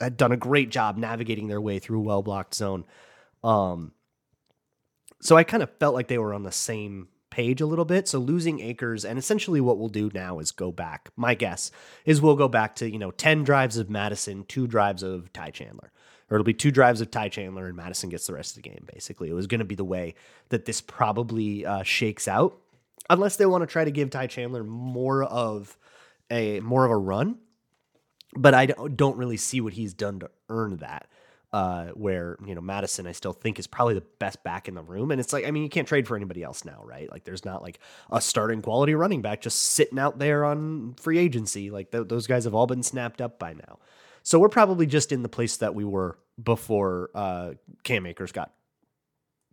had 0.00 0.16
done 0.16 0.32
a 0.32 0.36
great 0.36 0.70
job 0.70 0.96
navigating 0.96 1.48
their 1.48 1.60
way 1.60 1.78
through 1.78 1.98
a 1.98 2.02
well 2.02 2.22
blocked 2.22 2.54
zone. 2.54 2.84
Um 3.42 3.92
so 5.20 5.36
I 5.36 5.42
kind 5.42 5.62
of 5.62 5.70
felt 5.80 5.94
like 5.94 6.06
they 6.06 6.18
were 6.18 6.32
on 6.32 6.44
the 6.44 6.52
same 6.52 7.08
page 7.30 7.60
a 7.60 7.66
little 7.66 7.84
bit. 7.84 8.06
So 8.06 8.18
losing 8.20 8.60
Akers 8.60 9.04
and 9.04 9.18
essentially 9.18 9.60
what 9.60 9.78
we'll 9.78 9.88
do 9.88 10.10
now 10.14 10.38
is 10.38 10.52
go 10.52 10.70
back. 10.70 11.10
My 11.16 11.34
guess 11.34 11.70
is 12.04 12.22
we'll 12.22 12.36
go 12.36 12.48
back 12.48 12.76
to 12.76 12.90
you 12.90 12.98
know 12.98 13.10
10 13.10 13.44
drives 13.44 13.76
of 13.76 13.90
Mattison 13.90 14.44
2 14.44 14.66
drives 14.66 15.02
of 15.02 15.32
Ty 15.32 15.50
Chandler 15.50 15.92
or 16.30 16.36
it'll 16.36 16.44
be 16.44 16.54
two 16.54 16.70
drives 16.70 17.00
of 17.00 17.10
Ty 17.10 17.30
Chandler 17.30 17.66
and 17.66 17.76
Mattison 17.76 18.10
gets 18.10 18.26
the 18.26 18.34
rest 18.34 18.56
of 18.56 18.62
the 18.62 18.68
game. 18.68 18.84
Basically, 18.92 19.30
it 19.30 19.34
was 19.34 19.46
going 19.46 19.60
to 19.60 19.64
be 19.64 19.74
the 19.74 19.84
way 19.84 20.14
that 20.50 20.64
this 20.64 20.80
probably 20.80 21.64
uh, 21.64 21.82
shakes 21.82 22.28
out, 22.28 22.58
unless 23.08 23.36
they 23.36 23.46
want 23.46 23.62
to 23.62 23.66
try 23.66 23.84
to 23.84 23.90
give 23.90 24.10
Ty 24.10 24.26
Chandler 24.26 24.64
more 24.64 25.24
of 25.24 25.76
a 26.30 26.60
more 26.60 26.84
of 26.84 26.90
a 26.90 26.96
run. 26.96 27.38
But 28.36 28.52
I 28.52 28.66
don't 28.66 29.16
really 29.16 29.38
see 29.38 29.60
what 29.60 29.72
he's 29.72 29.94
done 29.94 30.20
to 30.20 30.30
earn 30.48 30.76
that. 30.78 31.08
Uh, 31.50 31.86
where 31.92 32.36
you 32.44 32.54
know 32.54 32.60
Mattison, 32.60 33.06
I 33.06 33.12
still 33.12 33.32
think 33.32 33.58
is 33.58 33.66
probably 33.66 33.94
the 33.94 34.04
best 34.18 34.44
back 34.44 34.68
in 34.68 34.74
the 34.74 34.82
room, 34.82 35.10
and 35.10 35.18
it's 35.18 35.32
like 35.32 35.46
I 35.46 35.50
mean 35.50 35.62
you 35.62 35.70
can't 35.70 35.88
trade 35.88 36.06
for 36.06 36.14
anybody 36.14 36.42
else 36.42 36.62
now, 36.62 36.82
right? 36.84 37.10
Like 37.10 37.24
there's 37.24 37.46
not 37.46 37.62
like 37.62 37.80
a 38.12 38.20
starting 38.20 38.60
quality 38.60 38.94
running 38.94 39.22
back 39.22 39.40
just 39.40 39.58
sitting 39.58 39.98
out 39.98 40.18
there 40.18 40.44
on 40.44 40.94
free 41.00 41.16
agency. 41.16 41.70
Like 41.70 41.90
th- 41.90 42.08
those 42.08 42.26
guys 42.26 42.44
have 42.44 42.54
all 42.54 42.66
been 42.66 42.82
snapped 42.82 43.22
up 43.22 43.38
by 43.38 43.54
now. 43.54 43.78
So 44.28 44.38
we're 44.38 44.50
probably 44.50 44.84
just 44.84 45.10
in 45.10 45.22
the 45.22 45.28
place 45.30 45.56
that 45.56 45.74
we 45.74 45.86
were 45.86 46.18
before 46.44 47.08
uh, 47.14 47.52
Cam 47.82 48.04
Akers 48.04 48.30
got 48.30 48.52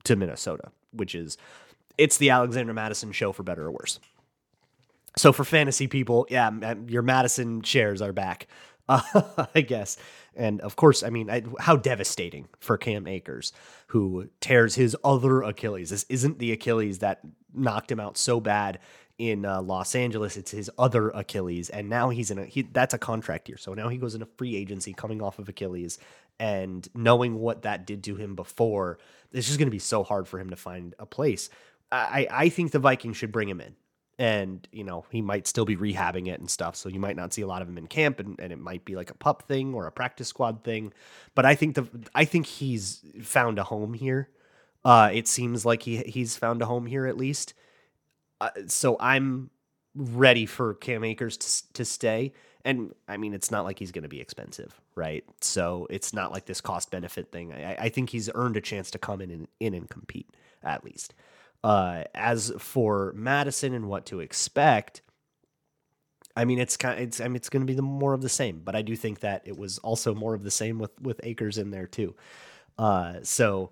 to 0.03 0.17
Minnesota, 0.17 0.69
which 0.91 1.15
is 1.15 1.37
it's 1.97 2.17
the 2.17 2.31
Alexander 2.31 2.73
Mattison 2.73 3.13
show 3.13 3.31
for 3.31 3.43
better 3.43 3.67
or 3.67 3.71
worse. 3.71 4.01
So 5.15 5.31
for 5.31 5.45
fantasy 5.45 5.87
people, 5.87 6.27
yeah, 6.29 6.75
your 6.89 7.03
Mattison 7.03 7.61
shares 7.61 8.01
are 8.01 8.11
back, 8.11 8.47
uh, 8.89 9.45
I 9.55 9.61
guess. 9.61 9.95
And 10.35 10.59
of 10.59 10.75
course, 10.75 11.03
I 11.03 11.09
mean, 11.09 11.29
I, 11.29 11.43
how 11.57 11.77
devastating 11.77 12.49
for 12.59 12.77
Cam 12.77 13.07
Akers, 13.07 13.53
who 13.87 14.27
tears 14.41 14.75
his 14.75 14.93
other 15.05 15.41
Achilles. 15.41 15.89
This 15.89 16.05
isn't 16.09 16.37
the 16.39 16.51
Achilles 16.51 16.99
that 16.99 17.21
knocked 17.53 17.89
him 17.89 18.01
out 18.01 18.17
so 18.17 18.41
bad 18.41 18.79
in 19.17 19.45
uh, 19.45 19.61
Los 19.61 19.95
Angeles. 19.95 20.37
It's 20.37 20.51
his 20.51 20.69
other 20.77 21.09
Achilles, 21.09 21.69
and 21.69 21.89
now 21.89 22.09
he's 22.09 22.31
in 22.31 22.39
a 22.39 22.45
he, 22.45 22.63
that's 22.63 22.93
a 22.93 22.97
contract 22.97 23.47
year. 23.47 23.57
So 23.57 23.73
now 23.73 23.89
he 23.89 23.97
goes 23.97 24.15
in 24.15 24.21
a 24.21 24.27
free 24.37 24.55
agency, 24.55 24.93
coming 24.93 25.21
off 25.21 25.39
of 25.39 25.49
Achilles, 25.49 25.97
and 26.39 26.87
knowing 26.93 27.39
what 27.39 27.61
that 27.63 27.85
did 27.85 28.03
to 28.05 28.15
him 28.15 28.35
before, 28.35 28.99
it's 29.31 29.47
just 29.47 29.59
going 29.59 29.67
to 29.67 29.71
be 29.71 29.79
so 29.79 30.03
hard 30.03 30.27
for 30.27 30.39
him 30.39 30.49
to 30.49 30.55
find 30.55 30.95
a 30.99 31.05
place. 31.05 31.49
I 31.91 32.27
I 32.29 32.49
think 32.49 32.71
the 32.71 32.79
Vikings 32.79 33.17
should 33.17 33.31
bring 33.31 33.49
him 33.49 33.61
in. 33.61 33.75
And, 34.17 34.65
you 34.71 34.85
know, 34.85 35.03
he 35.09 35.21
might 35.21 35.45
still 35.45 35.65
be 35.65 35.75
rehabbing 35.75 36.27
it 36.27 36.39
and 36.39 36.49
stuff. 36.49 36.77
So 36.77 36.87
you 36.87 37.01
might 37.01 37.17
not 37.17 37.33
see 37.33 37.41
a 37.41 37.47
lot 37.47 37.61
of 37.61 37.67
him 37.67 37.77
in 37.77 37.87
camp 37.87 38.21
and, 38.21 38.39
and 38.39 38.53
it 38.53 38.59
might 38.59 38.85
be 38.85 38.95
like 38.95 39.09
a 39.09 39.13
pup 39.13 39.43
thing 39.45 39.73
or 39.73 39.87
a 39.87 39.91
practice 39.91 40.29
squad 40.29 40.63
thing. 40.63 40.93
But 41.35 41.45
I 41.45 41.53
think 41.53 41.75
the 41.75 41.85
I 42.15 42.23
think 42.23 42.45
he's 42.45 43.03
found 43.21 43.59
a 43.59 43.65
home 43.65 43.93
here. 43.93 44.29
Uh, 44.85 45.09
it 45.11 45.27
seems 45.27 45.65
like 45.65 45.83
he 45.83 45.97
he's 45.97 46.37
found 46.37 46.61
a 46.61 46.65
home 46.65 46.85
here 46.85 47.05
at 47.05 47.17
least 47.17 47.53
uh, 48.41 48.49
so 48.67 48.97
I'm 48.99 49.49
ready 49.95 50.45
for 50.45 50.73
Cam 50.75 51.03
Akers 51.03 51.37
to, 51.37 51.73
to 51.73 51.85
stay. 51.85 52.33
And 52.63 52.93
I 53.07 53.17
mean, 53.17 53.33
it's 53.33 53.51
not 53.51 53.63
like 53.63 53.79
he's 53.79 53.91
going 53.91 54.03
to 54.03 54.09
be 54.09 54.19
expensive, 54.19 54.79
right? 54.95 55.23
So 55.41 55.87
it's 55.89 56.13
not 56.13 56.31
like 56.31 56.45
this 56.45 56.61
cost 56.61 56.91
benefit 56.91 57.31
thing. 57.31 57.53
I, 57.53 57.75
I, 57.75 57.89
think 57.89 58.09
he's 58.09 58.29
earned 58.33 58.57
a 58.57 58.61
chance 58.61 58.89
to 58.91 58.97
come 58.97 59.21
in 59.21 59.29
and, 59.29 59.47
in 59.59 59.73
and 59.75 59.89
compete 59.89 60.29
at 60.63 60.83
least. 60.83 61.13
Uh, 61.63 62.03
as 62.15 62.51
for 62.57 63.13
Mattison 63.15 63.73
and 63.73 63.87
what 63.87 64.07
to 64.07 64.19
expect, 64.19 65.01
I 66.35 66.45
mean, 66.45 66.59
it's 66.59 66.75
kind. 66.75 66.99
Of, 66.99 67.07
it's. 67.07 67.21
I 67.21 67.25
mean, 67.25 67.37
it's 67.37 67.49
going 67.49 67.61
to 67.61 67.67
be 67.67 67.75
the 67.75 67.81
more 67.81 68.13
of 68.13 68.21
the 68.21 68.29
same. 68.29 68.61
But 68.63 68.75
I 68.75 68.81
do 68.81 68.95
think 68.95 69.21
that 69.21 69.43
it 69.45 69.57
was 69.57 69.77
also 69.79 70.13
more 70.13 70.33
of 70.33 70.43
the 70.43 70.51
same 70.51 70.79
with 70.79 70.91
with 71.01 71.19
Akers 71.23 71.57
in 71.57 71.71
there 71.71 71.87
too. 71.87 72.13
Uh, 72.77 73.15
so 73.23 73.71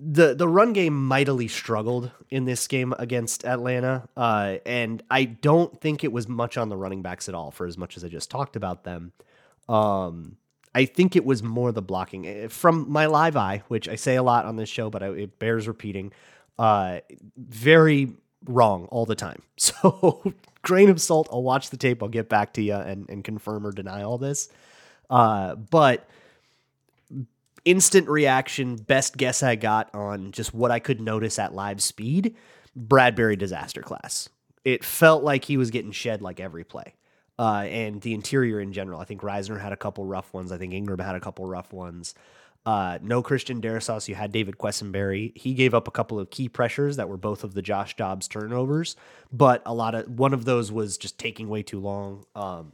the 0.00 0.34
the 0.34 0.48
run 0.48 0.72
game 0.72 1.06
mightily 1.06 1.48
struggled 1.48 2.10
in 2.30 2.44
this 2.44 2.66
game 2.66 2.94
against 2.98 3.44
Atlanta, 3.44 4.08
uh, 4.16 4.56
and 4.64 5.02
I 5.10 5.24
don't 5.24 5.80
think 5.80 6.04
it 6.04 6.12
was 6.12 6.28
much 6.28 6.56
on 6.56 6.68
the 6.68 6.76
running 6.76 7.02
backs 7.02 7.28
at 7.28 7.34
all. 7.34 7.50
For 7.50 7.66
as 7.66 7.76
much 7.76 7.96
as 7.96 8.04
I 8.04 8.08
just 8.08 8.30
talked 8.30 8.56
about 8.56 8.84
them, 8.84 9.12
um, 9.68 10.36
I 10.74 10.84
think 10.84 11.16
it 11.16 11.24
was 11.24 11.42
more 11.42 11.72
the 11.72 11.82
blocking 11.82 12.26
eh, 12.26 12.48
from 12.48 12.90
my 12.90 13.06
live 13.06 13.36
eye, 13.36 13.62
which 13.68 13.88
I 13.88 13.96
say 13.96 14.16
a 14.16 14.22
lot 14.22 14.44
on 14.44 14.56
this 14.56 14.68
show, 14.68 14.90
but 14.90 15.02
I, 15.02 15.08
it 15.10 15.38
bears 15.38 15.66
repeating. 15.66 16.12
Uh, 16.58 17.00
very 17.36 18.12
wrong 18.44 18.86
all 18.86 19.06
the 19.06 19.16
time. 19.16 19.42
So 19.60 20.32
grain 20.62 20.88
of 20.88 21.00
salt. 21.00 21.28
I'll 21.32 21.42
watch 21.42 21.70
the 21.70 21.76
tape. 21.76 22.02
I'll 22.02 22.08
get 22.08 22.28
back 22.28 22.52
to 22.54 22.62
you 22.62 22.74
and, 22.74 23.08
and 23.08 23.24
confirm 23.24 23.66
or 23.66 23.72
deny 23.72 24.02
all 24.02 24.18
this. 24.18 24.50
Uh, 25.10 25.54
but 25.54 26.08
instant 27.64 28.08
reaction, 28.08 28.76
best 28.76 29.16
guess 29.16 29.42
I 29.42 29.56
got 29.56 29.94
on 29.94 30.32
just 30.32 30.54
what 30.54 30.70
I 30.70 30.78
could 30.78 31.00
notice 31.00 31.38
at 31.38 31.54
live 31.54 31.82
speed, 31.82 32.36
Bradbury 32.74 33.36
disaster 33.36 33.82
class. 33.82 34.28
It 34.64 34.84
felt 34.84 35.24
like 35.24 35.44
he 35.44 35.56
was 35.56 35.70
getting 35.70 35.92
shed 35.92 36.22
like 36.22 36.40
every 36.40 36.64
play. 36.64 36.94
Uh, 37.38 37.66
and 37.68 38.00
the 38.00 38.14
interior 38.14 38.60
in 38.60 38.72
general. 38.72 39.00
I 39.00 39.04
think 39.04 39.20
Risner 39.20 39.60
had 39.60 39.72
a 39.72 39.76
couple 39.76 40.04
rough 40.04 40.34
ones. 40.34 40.50
I 40.50 40.58
think 40.58 40.74
Ingram 40.74 40.98
had 40.98 41.14
a 41.14 41.20
couple 41.20 41.46
rough 41.46 41.72
ones. 41.72 42.14
Uh, 42.66 42.98
no 43.00 43.22
Christian 43.22 43.62
Darrisaw. 43.62 44.06
You 44.08 44.16
had 44.16 44.32
David 44.32 44.58
Quessenberry. 44.58 45.36
He 45.36 45.54
gave 45.54 45.72
up 45.72 45.86
a 45.88 45.92
couple 45.92 46.18
of 46.18 46.30
key 46.30 46.48
pressures 46.48 46.96
that 46.96 47.08
were 47.08 47.16
both 47.16 47.44
of 47.44 47.54
the 47.54 47.62
Josh 47.62 47.96
Dobbs 47.96 48.28
turnovers, 48.28 48.96
but 49.32 49.62
a 49.64 49.72
lot 49.72 49.94
of 49.94 50.08
one 50.08 50.34
of 50.34 50.44
those 50.44 50.72
was 50.72 50.98
just 50.98 51.16
taking 51.16 51.48
way 51.48 51.62
too 51.62 51.80
long. 51.80 52.26
Um, 52.34 52.72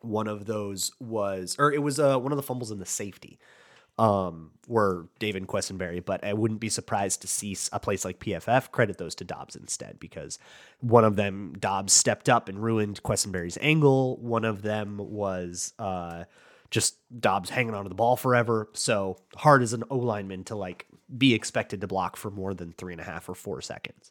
one 0.00 0.26
of 0.26 0.46
those 0.46 0.90
was, 0.98 1.54
or 1.58 1.72
it 1.72 1.82
was 1.82 2.00
uh, 2.00 2.18
one 2.18 2.32
of 2.32 2.36
the 2.36 2.42
fumbles 2.42 2.72
in 2.72 2.78
the 2.78 2.86
safety 2.86 3.38
um, 3.98 4.52
were 4.66 5.08
David 5.18 5.46
Quessenberry, 5.46 6.04
but 6.04 6.24
I 6.24 6.32
wouldn't 6.32 6.60
be 6.60 6.68
surprised 6.68 7.22
to 7.22 7.28
see 7.28 7.56
a 7.72 7.80
place 7.80 8.04
like 8.04 8.18
PFF 8.18 8.70
credit 8.70 8.98
those 8.98 9.14
to 9.16 9.24
Dobbs 9.24 9.56
instead 9.56 9.98
because 9.98 10.38
one 10.80 11.04
of 11.04 11.16
them, 11.16 11.54
Dobbs 11.58 11.92
stepped 11.92 12.28
up 12.28 12.48
and 12.48 12.62
ruined 12.62 13.02
Quessenberry's 13.02 13.58
angle. 13.60 14.16
One 14.18 14.44
of 14.44 14.62
them 14.62 14.98
was 14.98 15.74
uh, 15.78 16.24
just 16.70 16.96
Dobbs 17.20 17.50
hanging 17.50 17.74
onto 17.74 17.90
the 17.90 17.94
ball 17.94 18.16
forever. 18.16 18.68
So 18.72 19.18
hard 19.36 19.62
as 19.62 19.72
an 19.72 19.84
O 19.90 19.98
lineman 19.98 20.44
to 20.44 20.56
like 20.56 20.86
be 21.16 21.34
expected 21.34 21.82
to 21.82 21.86
block 21.86 22.16
for 22.16 22.30
more 22.30 22.54
than 22.54 22.72
three 22.72 22.92
and 22.92 23.00
a 23.00 23.04
half 23.04 23.28
or 23.28 23.34
four 23.34 23.60
seconds. 23.60 24.10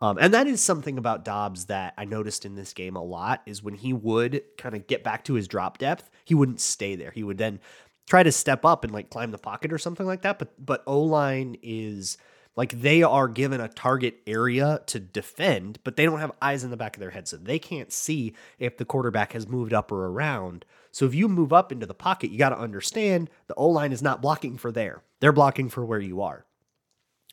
Um, 0.00 0.18
and 0.18 0.34
that 0.34 0.48
is 0.48 0.60
something 0.60 0.98
about 0.98 1.24
Dobbs 1.24 1.66
that 1.66 1.94
I 1.96 2.06
noticed 2.06 2.44
in 2.44 2.56
this 2.56 2.72
game 2.72 2.96
a 2.96 3.02
lot 3.02 3.40
is 3.46 3.62
when 3.62 3.74
he 3.74 3.92
would 3.92 4.42
kind 4.58 4.74
of 4.74 4.88
get 4.88 5.04
back 5.04 5.22
to 5.26 5.34
his 5.34 5.46
drop 5.46 5.78
depth, 5.78 6.10
he 6.24 6.34
wouldn't 6.34 6.60
stay 6.60 6.96
there. 6.96 7.12
He 7.12 7.22
would 7.22 7.38
then 7.38 7.60
try 8.06 8.22
to 8.22 8.32
step 8.32 8.64
up 8.64 8.84
and 8.84 8.92
like 8.92 9.10
climb 9.10 9.30
the 9.30 9.38
pocket 9.38 9.72
or 9.72 9.78
something 9.78 10.06
like 10.06 10.22
that. 10.22 10.38
But 10.38 10.64
but 10.64 10.82
O 10.86 11.00
line 11.00 11.56
is 11.62 12.18
like 12.56 12.80
they 12.80 13.02
are 13.02 13.28
given 13.28 13.60
a 13.60 13.68
target 13.68 14.20
area 14.26 14.82
to 14.86 15.00
defend, 15.00 15.78
but 15.84 15.96
they 15.96 16.04
don't 16.04 16.20
have 16.20 16.32
eyes 16.42 16.64
in 16.64 16.70
the 16.70 16.76
back 16.76 16.96
of 16.96 17.00
their 17.00 17.10
head, 17.10 17.26
so 17.26 17.36
they 17.36 17.58
can't 17.58 17.92
see 17.92 18.34
if 18.58 18.76
the 18.76 18.84
quarterback 18.84 19.32
has 19.32 19.48
moved 19.48 19.72
up 19.72 19.90
or 19.90 20.06
around. 20.06 20.64
So 20.90 21.06
if 21.06 21.14
you 21.14 21.28
move 21.28 21.52
up 21.52 21.72
into 21.72 21.86
the 21.86 21.94
pocket, 21.94 22.30
you 22.30 22.38
got 22.38 22.50
to 22.50 22.58
understand 22.58 23.30
the 23.46 23.54
O 23.54 23.68
line 23.68 23.92
is 23.92 24.02
not 24.02 24.20
blocking 24.22 24.58
for 24.58 24.70
there; 24.70 25.02
they're 25.20 25.32
blocking 25.32 25.68
for 25.68 25.84
where 25.84 26.00
you 26.00 26.20
are. 26.20 26.44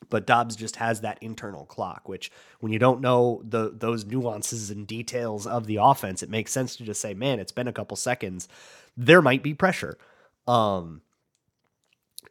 But 0.08 0.26
Dobbs 0.26 0.56
just 0.56 0.76
has 0.76 1.02
that 1.02 1.18
internal 1.20 1.66
clock, 1.66 2.08
which 2.08 2.32
when 2.60 2.72
you 2.72 2.78
don't 2.78 3.02
know 3.02 3.42
the 3.44 3.70
those 3.76 4.06
nuances 4.06 4.70
and 4.70 4.86
details 4.86 5.46
of 5.46 5.66
the 5.66 5.76
offense, 5.76 6.22
it 6.22 6.30
makes 6.30 6.52
sense 6.52 6.76
to 6.76 6.84
just 6.84 7.02
say, 7.02 7.12
"Man, 7.12 7.38
it's 7.38 7.52
been 7.52 7.68
a 7.68 7.72
couple 7.72 7.98
seconds. 7.98 8.48
There 8.96 9.20
might 9.20 9.42
be 9.42 9.52
pressure." 9.52 9.98
Um, 10.46 11.02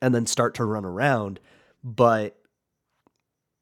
and 0.02 0.14
then 0.14 0.26
start 0.26 0.56
to 0.56 0.66
run 0.66 0.86
around. 0.86 1.40
But 1.84 2.36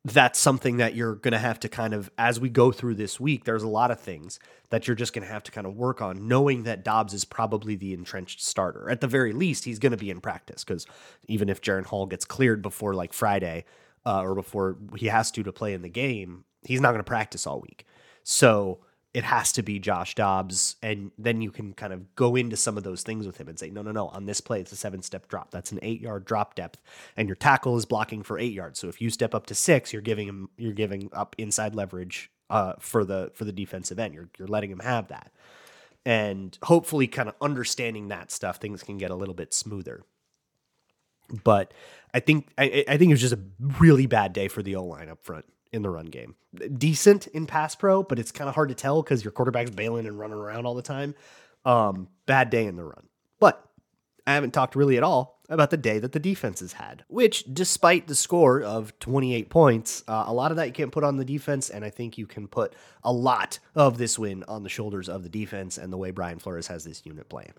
that's 0.06 0.40
something 0.40 0.78
that 0.78 0.96
you're 0.96 1.16
going 1.16 1.34
to 1.34 1.38
have 1.38 1.60
to 1.60 1.70
kind 1.70 1.94
of, 1.94 2.10
as 2.18 2.40
we 2.40 2.50
go 2.50 2.72
through 2.72 2.96
this 2.96 3.20
week, 3.20 3.44
there's 3.44 3.64
a 3.64 3.68
lot 3.68 3.92
of 3.92 4.00
things 4.00 4.40
that 4.70 4.88
you're 4.88 4.96
just 4.96 5.14
going 5.14 5.26
to 5.26 5.32
have 5.32 5.44
to 5.44 5.52
kind 5.52 5.68
of 5.68 5.76
work 5.76 6.02
on, 6.02 6.28
knowing 6.28 6.64
that 6.64 6.84
Dobbs 6.84 7.14
is 7.14 7.26
probably 7.26 7.76
the 7.76 7.94
entrenched 7.94 8.42
starter. 8.42 8.90
At 8.90 9.02
the 9.02 9.08
very 9.08 9.34
least, 9.34 9.66
he's 9.66 9.80
going 9.80 9.92
to 9.92 9.98
be 9.98 10.10
in 10.10 10.22
practice 10.22 10.64
because 10.64 10.88
even 11.28 11.50
if 11.50 11.62
Jaren 11.62 11.86
Hall 11.86 12.06
gets 12.06 12.26
cleared 12.26 12.62
before 12.62 12.94
like 12.94 13.12
Friday 13.12 13.66
uh, 14.06 14.22
or 14.22 14.34
before 14.34 14.78
he 14.96 15.08
has 15.08 15.30
to 15.32 15.44
to 15.44 15.52
play 15.52 15.74
in 15.74 15.82
the 15.82 15.90
game, 15.90 16.46
he's 16.64 16.82
not 16.82 16.92
going 16.92 17.00
to 17.00 17.04
practice 17.04 17.46
all 17.46 17.60
week. 17.60 17.86
So 18.24 18.80
it 19.14 19.24
has 19.24 19.52
to 19.54 19.64
be 19.64 19.80
Josh 19.80 20.16
Dobbs. 20.16 20.76
And 20.82 21.12
then 21.18 21.42
you 21.42 21.52
can 21.52 21.74
kind 21.74 21.94
of 21.94 22.16
go 22.16 22.36
into 22.36 22.58
some 22.58 22.78
of 22.78 22.84
those 22.84 23.04
things 23.04 23.26
with 23.26 23.38
him 23.38 23.48
and 23.48 23.58
say, 23.58 23.70
no, 23.70 23.82
no, 23.82 23.92
no, 23.92 24.08
on 24.10 24.26
this 24.26 24.42
play, 24.42 24.60
it's 24.60 24.72
a 24.72 24.76
seven 24.76 25.02
step 25.02 25.28
drop. 25.28 25.52
That's 25.52 25.72
an 25.72 25.80
eight 25.82 26.02
yard 26.02 26.26
drop 26.26 26.56
depth. 26.56 26.80
And 27.16 27.28
your 27.28 27.36
tackle 27.36 27.78
is 27.78 27.86
blocking 27.86 28.24
for 28.24 28.38
eight 28.38 28.54
yards. 28.54 28.80
So 28.80 28.88
if 28.88 29.02
you 29.02 29.10
step 29.10 29.34
up 29.34 29.46
to 29.48 29.56
six, 29.56 29.94
you're 29.94 30.02
giving 30.02 30.28
him, 30.28 30.50
you're 30.58 30.74
giving 30.74 31.10
up 31.14 31.36
inside 31.38 31.76
leverage 31.76 32.30
uh, 32.50 32.74
for 32.80 33.06
the, 33.06 33.32
for 33.34 33.46
the 33.46 33.52
defensive 33.52 34.00
end. 34.00 34.14
You're, 34.14 34.30
you're 34.38 34.48
letting 34.48 34.72
him 34.72 34.80
have 34.80 35.08
that. 35.08 35.32
And 36.06 36.58
hopefully, 36.64 37.08
kind 37.08 37.28
of 37.28 37.36
understanding 37.42 38.08
that 38.08 38.32
stuff, 38.32 38.58
things 38.58 38.82
can 38.82 38.98
get 38.98 39.12
a 39.12 39.16
little 39.16 39.34
bit 39.34 39.54
smoother. 39.54 40.04
But 41.44 41.74
I 42.14 42.22
think 42.22 42.48
I, 42.58 42.86
I 42.88 42.98
think 42.98 43.10
it 43.10 43.14
was 43.14 43.20
just 43.20 43.34
a 43.34 43.40
really 43.80 44.06
bad 44.06 44.32
day 44.32 44.48
for 44.48 44.64
the 44.64 44.78
O 44.78 44.86
line 44.86 45.10
up 45.10 45.22
front 45.22 45.46
in 45.72 45.82
the 45.82 45.90
run 45.90 46.06
game. 46.06 46.36
Decent 46.78 47.28
in 47.28 47.46
pass 47.46 47.76
pro, 47.76 48.04
but 48.04 48.20
it's 48.20 48.32
kind 48.32 48.48
of 48.48 48.56
hard 48.56 48.70
to 48.70 48.76
tell 48.76 49.02
because 49.02 49.24
your 49.24 49.32
quarterback's 49.32 49.72
bailing 49.72 50.06
and 50.06 50.18
running 50.18 50.38
around 50.38 50.66
all 50.66 50.76
the 50.76 50.82
time. 50.82 51.16
Um, 51.66 52.08
bad 52.26 52.50
day 52.50 52.66
in 52.66 52.76
the 52.76 52.84
run. 52.84 53.08
But 53.40 53.64
I 54.26 54.34
haven't 54.34 54.54
talked 54.54 54.76
really 54.76 54.98
at 54.98 55.04
all 55.04 55.42
about 55.50 55.70
the 55.70 55.78
day 55.78 56.00
that 56.00 56.12
the 56.12 56.20
defenses 56.20 56.74
had, 56.74 57.04
which, 57.08 57.46
despite 57.54 58.08
the 58.08 58.16
score 58.16 58.62
of 58.62 58.98
28 59.00 59.50
points, 59.50 60.04
uh, 60.08 60.26
a 60.28 60.34
lot 60.34 60.52
of 60.52 60.58
that 60.58 60.68
you 60.68 60.74
can't 60.74 60.92
put 60.92 61.04
on 61.04 61.18
the 61.18 61.26
defense. 61.26 61.70
And 61.70 61.86
I 61.86 61.90
think 61.90 62.18
you 62.18 62.28
can 62.28 62.48
put 62.48 62.74
a 63.04 63.12
lot 63.12 63.60
of 63.76 63.98
this 63.98 64.20
win 64.20 64.44
on 64.48 64.64
the 64.64 64.70
shoulders 64.70 65.08
of 65.08 65.24
the 65.24 65.30
defense 65.30 65.78
and 65.78 65.92
the 65.92 65.98
way 65.98 66.12
Brian 66.12 66.40
Flores 66.40 66.68
has 66.68 66.84
this 66.84 67.06
unit 67.06 67.30
playing. 67.30 67.54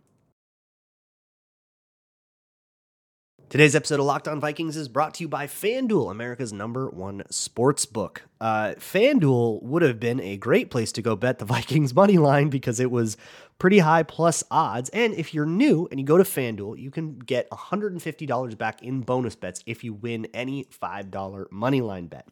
Today's 3.51 3.75
episode 3.75 3.99
of 3.99 4.05
Locked 4.05 4.29
On 4.29 4.41
Vikings 4.41 4.77
is 4.77 4.89
brought 4.89 5.15
to 5.15 5.25
you 5.25 5.29
by 5.29 5.47
FanDuel, 5.47 6.11
America's 6.11 6.53
number 6.53 6.91
one 6.91 7.23
sports 7.31 7.87
book. 7.87 8.25
Uh, 8.43 8.75
FanDuel 8.77 9.63
would 9.63 9.81
have 9.81 9.99
been 9.99 10.21
a 10.21 10.37
great 10.37 10.71
place 10.71 10.93
to 10.93 11.01
go 11.01 11.17
bet 11.17 11.39
the 11.39 11.45
Vikings 11.47 11.95
money 11.95 12.19
line 12.19 12.51
because 12.51 12.79
it 12.79 12.91
was 12.91 13.17
pretty 13.59 13.79
high 13.79 14.03
plus 14.03 14.45
odds. 14.51 14.91
And 14.91 15.15
if 15.15 15.33
you're 15.33 15.47
new 15.47 15.89
and 15.91 15.99
you 15.99 16.05
go 16.05 16.19
to 16.19 16.25
FanDuel, 16.25 16.79
you 16.79 16.91
can 16.91 17.19
get 17.19 17.49
$150 17.49 18.59
back 18.59 18.83
in 18.83 19.01
bonus 19.01 19.35
bets 19.35 19.63
if 19.65 19.83
you 19.83 19.95
win 19.95 20.27
any 20.35 20.65
$5 20.65 21.51
money 21.51 21.81
line 21.81 22.09
bet. 22.09 22.29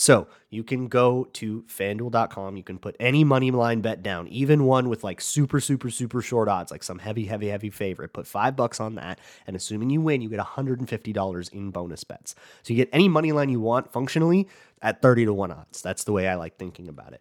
So 0.00 0.28
you 0.48 0.64
can 0.64 0.88
go 0.88 1.24
to 1.34 1.62
fanduel.com. 1.64 2.56
You 2.56 2.62
can 2.62 2.78
put 2.78 2.96
any 2.98 3.22
money 3.22 3.50
line 3.50 3.82
bet 3.82 4.02
down, 4.02 4.28
even 4.28 4.64
one 4.64 4.88
with 4.88 5.04
like 5.04 5.20
super, 5.20 5.60
super, 5.60 5.90
super 5.90 6.22
short 6.22 6.48
odds, 6.48 6.70
like 6.70 6.82
some 6.82 6.98
heavy, 6.98 7.26
heavy, 7.26 7.48
heavy 7.48 7.68
favorite. 7.68 8.14
Put 8.14 8.26
five 8.26 8.56
bucks 8.56 8.80
on 8.80 8.94
that. 8.94 9.18
And 9.46 9.54
assuming 9.54 9.90
you 9.90 10.00
win, 10.00 10.22
you 10.22 10.30
get 10.30 10.40
$150 10.40 11.52
in 11.52 11.70
bonus 11.70 12.02
bets. 12.02 12.34
So 12.62 12.72
you 12.72 12.76
get 12.76 12.88
any 12.94 13.10
money 13.10 13.32
line 13.32 13.50
you 13.50 13.60
want 13.60 13.92
functionally 13.92 14.48
at 14.80 15.02
30 15.02 15.26
to 15.26 15.34
1 15.34 15.50
odds. 15.50 15.82
That's 15.82 16.04
the 16.04 16.12
way 16.12 16.26
I 16.28 16.36
like 16.36 16.56
thinking 16.56 16.88
about 16.88 17.12
it. 17.12 17.20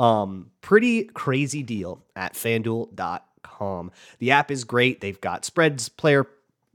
Um, 0.00 0.50
pretty 0.62 1.04
crazy 1.04 1.62
deal 1.62 2.02
at 2.16 2.34
fanduel.com. 2.34 3.92
The 4.18 4.32
app 4.32 4.50
is 4.50 4.64
great. 4.64 5.00
They've 5.00 5.20
got 5.20 5.44
spreads, 5.44 5.88
player 5.88 6.26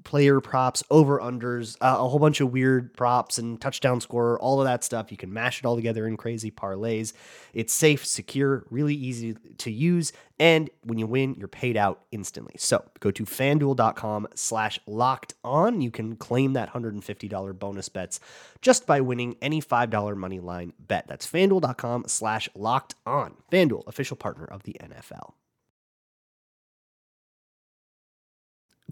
player 0.03 0.41
props, 0.41 0.83
over 0.89 1.19
unders, 1.19 1.77
uh, 1.81 1.97
a 1.99 2.07
whole 2.07 2.19
bunch 2.19 2.41
of 2.41 2.51
weird 2.51 2.93
props 2.93 3.37
and 3.37 3.59
touchdown 3.59 4.01
scorer, 4.01 4.39
all 4.39 4.59
of 4.59 4.65
that 4.65 4.83
stuff. 4.83 5.11
You 5.11 5.17
can 5.17 5.31
mash 5.33 5.59
it 5.59 5.65
all 5.65 5.75
together 5.75 6.07
in 6.07 6.17
crazy 6.17 6.51
parlays. 6.51 7.13
It's 7.53 7.73
safe, 7.73 8.05
secure, 8.05 8.65
really 8.69 8.95
easy 8.95 9.35
to 9.57 9.71
use, 9.71 10.13
and 10.41 10.71
when 10.83 10.97
you 10.97 11.05
win, 11.05 11.35
you're 11.37 11.47
paid 11.47 11.77
out 11.77 12.01
instantly. 12.11 12.55
So 12.57 12.83
go 12.99 13.11
to 13.11 13.25
fanduel.com 13.25 14.27
slash 14.33 14.79
locked 14.87 15.35
on. 15.43 15.81
You 15.81 15.91
can 15.91 16.15
claim 16.15 16.53
that 16.53 16.73
$150 16.73 17.59
bonus 17.59 17.89
bets 17.89 18.19
just 18.59 18.87
by 18.87 19.01
winning 19.01 19.35
any 19.39 19.61
$5 19.61 20.17
money 20.17 20.39
line 20.39 20.73
bet. 20.79 21.07
That's 21.07 21.27
fanduel.com 21.27 22.05
slash 22.07 22.49
locked 22.55 22.95
on. 23.05 23.35
Fanduel, 23.51 23.87
official 23.87 24.17
partner 24.17 24.45
of 24.45 24.63
the 24.63 24.77
NFL. 24.81 25.33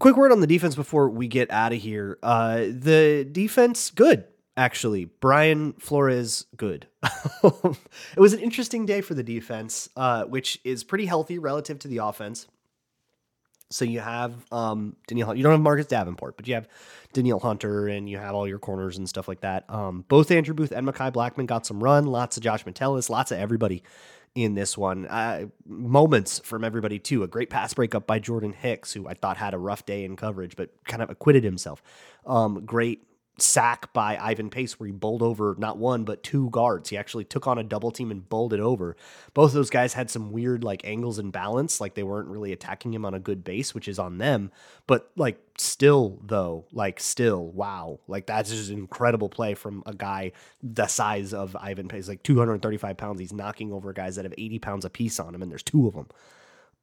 Quick 0.00 0.16
word 0.16 0.32
on 0.32 0.40
the 0.40 0.46
defense 0.46 0.74
before 0.74 1.10
we 1.10 1.28
get 1.28 1.50
out 1.50 1.72
of 1.72 1.78
here. 1.78 2.18
Uh, 2.22 2.60
the 2.70 3.28
defense, 3.30 3.90
good. 3.90 4.24
actually. 4.56 5.04
Brian 5.04 5.74
Flores, 5.74 6.46
good. 6.56 6.86
it 7.44 7.76
was 8.16 8.32
an 8.32 8.40
interesting 8.40 8.86
day 8.86 9.02
for 9.02 9.14
the 9.14 9.22
defense, 9.22 9.90
uh, 9.96 10.24
which 10.24 10.58
is 10.64 10.84
pretty 10.84 11.04
healthy 11.04 11.38
relative 11.38 11.78
to 11.80 11.88
the 11.88 11.98
offense. 11.98 12.46
So 13.72 13.84
you 13.84 14.00
have 14.00 14.34
um, 14.50 14.96
Danielle. 15.06 15.34
You 15.34 15.42
don't 15.44 15.52
have 15.52 15.60
Marcus 15.60 15.86
Davenport, 15.86 16.36
but 16.36 16.48
you 16.48 16.54
have 16.54 16.66
Danielle 17.12 17.38
Hunter, 17.38 17.86
and 17.86 18.08
you 18.08 18.18
have 18.18 18.34
all 18.34 18.48
your 18.48 18.58
corners 18.58 18.98
and 18.98 19.08
stuff 19.08 19.28
like 19.28 19.42
that. 19.42 19.64
Um, 19.68 20.04
both 20.08 20.30
Andrew 20.30 20.54
Booth 20.54 20.72
and 20.72 20.86
Mekhi 20.88 21.12
Blackman 21.12 21.46
got 21.46 21.66
some 21.66 21.82
run. 21.82 22.06
Lots 22.06 22.36
of 22.36 22.42
Josh 22.42 22.66
Metellus. 22.66 23.08
Lots 23.10 23.30
of 23.30 23.38
everybody 23.38 23.84
in 24.34 24.54
this 24.54 24.78
one. 24.78 25.06
Uh, 25.06 25.46
moments 25.66 26.40
from 26.44 26.64
everybody 26.64 26.98
too. 26.98 27.22
A 27.22 27.28
great 27.28 27.50
pass 27.50 27.74
breakup 27.74 28.06
by 28.06 28.18
Jordan 28.18 28.52
Hicks, 28.52 28.92
who 28.92 29.08
I 29.08 29.14
thought 29.14 29.36
had 29.36 29.54
a 29.54 29.58
rough 29.58 29.84
day 29.84 30.04
in 30.04 30.16
coverage, 30.16 30.56
but 30.56 30.70
kind 30.84 31.02
of 31.02 31.10
acquitted 31.10 31.44
himself. 31.44 31.82
Um, 32.26 32.64
great 32.64 33.02
sack 33.42 33.92
by 33.92 34.16
Ivan 34.16 34.50
Pace 34.50 34.78
where 34.78 34.86
he 34.86 34.92
bowled 34.92 35.22
over 35.22 35.54
not 35.58 35.78
one 35.78 36.04
but 36.04 36.22
two 36.22 36.50
guards. 36.50 36.90
He 36.90 36.96
actually 36.96 37.24
took 37.24 37.46
on 37.46 37.58
a 37.58 37.64
double 37.64 37.90
team 37.90 38.10
and 38.10 38.28
bowled 38.28 38.52
it 38.52 38.60
over. 38.60 38.96
Both 39.34 39.50
of 39.50 39.54
those 39.54 39.70
guys 39.70 39.94
had 39.94 40.10
some 40.10 40.32
weird 40.32 40.64
like 40.64 40.82
angles 40.84 41.18
and 41.18 41.32
balance, 41.32 41.80
like 41.80 41.94
they 41.94 42.02
weren't 42.02 42.28
really 42.28 42.52
attacking 42.52 42.92
him 42.94 43.04
on 43.04 43.14
a 43.14 43.20
good 43.20 43.44
base, 43.44 43.74
which 43.74 43.88
is 43.88 43.98
on 43.98 44.18
them. 44.18 44.50
But 44.86 45.10
like 45.16 45.40
still 45.58 46.18
though, 46.22 46.66
like 46.72 47.00
still, 47.00 47.46
wow, 47.50 48.00
like 48.06 48.26
that's 48.26 48.50
just 48.50 48.70
an 48.70 48.78
incredible 48.78 49.28
play 49.28 49.54
from 49.54 49.82
a 49.86 49.94
guy 49.94 50.32
the 50.62 50.86
size 50.86 51.32
of 51.34 51.56
Ivan 51.56 51.88
Pace, 51.88 52.08
like 52.08 52.22
235 52.22 52.96
pounds. 52.96 53.20
He's 53.20 53.32
knocking 53.32 53.72
over 53.72 53.92
guys 53.92 54.16
that 54.16 54.24
have 54.24 54.34
80 54.36 54.58
pounds 54.58 54.84
a 54.84 54.90
piece 54.90 55.20
on 55.20 55.34
him, 55.34 55.42
and 55.42 55.50
there's 55.50 55.62
two 55.62 55.86
of 55.86 55.94
them. 55.94 56.08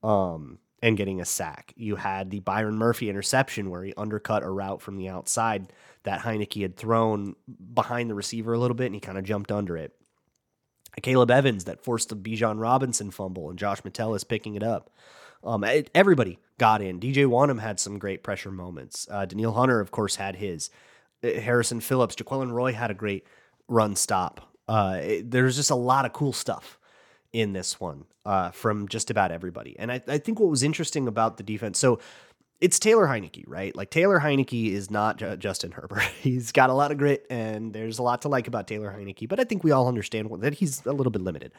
Um, 0.09 0.59
and 0.81 0.97
getting 0.97 1.19
a 1.21 1.25
sack. 1.25 1.73
You 1.75 1.95
had 1.95 2.29
the 2.29 2.39
Byron 2.39 2.77
Murphy 2.77 3.09
interception 3.09 3.69
where 3.69 3.83
he 3.83 3.93
undercut 3.97 4.43
a 4.43 4.49
route 4.49 4.81
from 4.81 4.97
the 4.97 5.09
outside 5.09 5.73
that 6.03 6.21
Heinicke 6.21 6.61
had 6.61 6.77
thrown 6.77 7.35
behind 7.73 8.09
the 8.09 8.15
receiver 8.15 8.53
a 8.53 8.59
little 8.59 8.75
bit 8.75 8.87
and 8.87 8.95
he 8.95 9.01
kind 9.01 9.17
of 9.17 9.23
jumped 9.23 9.51
under 9.51 9.75
it. 9.75 9.93
Caleb 11.01 11.31
Evans 11.31 11.65
that 11.65 11.83
forced 11.83 12.09
the 12.09 12.15
Bijan 12.15 12.59
Robinson 12.59 13.11
fumble 13.11 13.49
and 13.49 13.59
Josh 13.59 13.83
Metellus 13.83 14.23
picking 14.23 14.55
it 14.55 14.63
up. 14.63 14.91
Um, 15.43 15.63
everybody 15.93 16.39
got 16.57 16.81
in. 16.81 16.99
DJ 16.99 17.27
Wonnum 17.27 17.59
had 17.59 17.79
some 17.79 17.99
great 17.99 18.23
pressure 18.23 18.51
moments. 18.51 19.07
Uh, 19.09 19.25
Danielle 19.25 19.53
Hunter, 19.53 19.79
of 19.79 19.91
course, 19.91 20.15
had 20.15 20.35
his. 20.35 20.69
Uh, 21.23 21.39
Harrison 21.39 21.79
Phillips, 21.79 22.15
Jaquelin 22.15 22.51
Roy 22.51 22.73
had 22.73 22.89
a 22.89 22.95
great 22.95 23.25
run 23.67 23.95
stop. 23.95 24.53
Uh, 24.67 24.99
it, 25.01 25.31
there's 25.31 25.55
just 25.55 25.69
a 25.69 25.75
lot 25.75 26.05
of 26.05 26.13
cool 26.13 26.33
stuff 26.33 26.79
in 27.33 27.53
this 27.53 27.79
one 27.79 28.05
uh, 28.25 28.51
from 28.51 28.87
just 28.87 29.09
about 29.09 29.31
everybody. 29.31 29.77
And 29.77 29.91
I, 29.91 30.01
I, 30.07 30.17
think 30.17 30.39
what 30.39 30.49
was 30.49 30.63
interesting 30.63 31.07
about 31.07 31.37
the 31.37 31.43
defense, 31.43 31.77
so 31.77 31.99
it's 32.59 32.79
Taylor 32.79 33.05
Heinicke, 33.05 33.43
right? 33.47 33.75
Like 33.75 33.91
Taylor 33.91 34.19
Heinicke 34.19 34.71
is 34.71 34.89
not 34.89 35.17
J- 35.17 35.35
Justin 35.37 35.71
Herbert. 35.71 36.01
He's 36.21 36.51
got 36.51 36.69
a 36.69 36.73
lot 36.73 36.91
of 36.91 36.97
grit, 36.97 37.25
and 37.29 37.73
there's 37.73 37.99
a 37.99 38.03
lot 38.03 38.23
to 38.23 38.29
like 38.29 38.47
about 38.47 38.67
Taylor 38.67 38.95
Heinicke. 38.97 39.27
But 39.27 39.39
I 39.39 39.43
think 39.43 39.63
we 39.63 39.71
all 39.71 39.87
understand 39.87 40.29
that 40.41 40.55
he's 40.55 40.85
a 40.85 40.91
little 40.91 41.11
bit 41.11 41.21
limited 41.21 41.51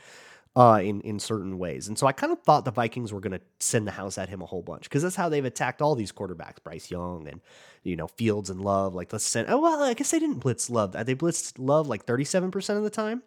uh, 0.57 0.81
in 0.83 1.01
in 1.03 1.21
certain 1.21 1.59
ways. 1.59 1.89
And 1.89 1.99
so 1.99 2.07
I 2.07 2.13
kind 2.13 2.33
of 2.33 2.41
thought 2.41 2.65
the 2.65 2.73
Vikings 2.73 3.13
were 3.13 3.21
going 3.21 3.33
to 3.33 3.41
send 3.61 3.87
the 3.87 3.93
house 3.93 4.19
at 4.19 4.29
him 4.29 4.43
a 4.43 4.47
whole 4.47 4.63
bunch 4.63 4.85
because 4.85 5.03
that's 5.03 5.17
how 5.17 5.29
they've 5.29 5.45
attacked 5.45 5.81
all 5.81 5.95
these 5.95 6.13
quarterbacks, 6.13 6.63
Bryce 6.63 6.91
Young 6.91 7.29
and 7.29 7.41
you 7.85 7.97
know 7.97 8.09
Fields 8.09 8.51
and 8.51 8.61
Love. 8.61 8.95
Like 8.95 9.13
let's 9.13 9.25
send. 9.25 9.49
Oh 9.49 9.61
well, 9.61 9.83
I 9.83 9.95
guess 9.95 10.11
they 10.11 10.19
didn't 10.19 10.41
blitz 10.41 10.69
Love. 10.69 10.93
They 10.93 11.15
blitzed 11.15 11.55
Love 11.59 11.87
like 11.87 12.05
37 12.05 12.51
percent 12.51 12.77
of 12.77 12.83
the 12.83 12.91
time, 12.91 13.23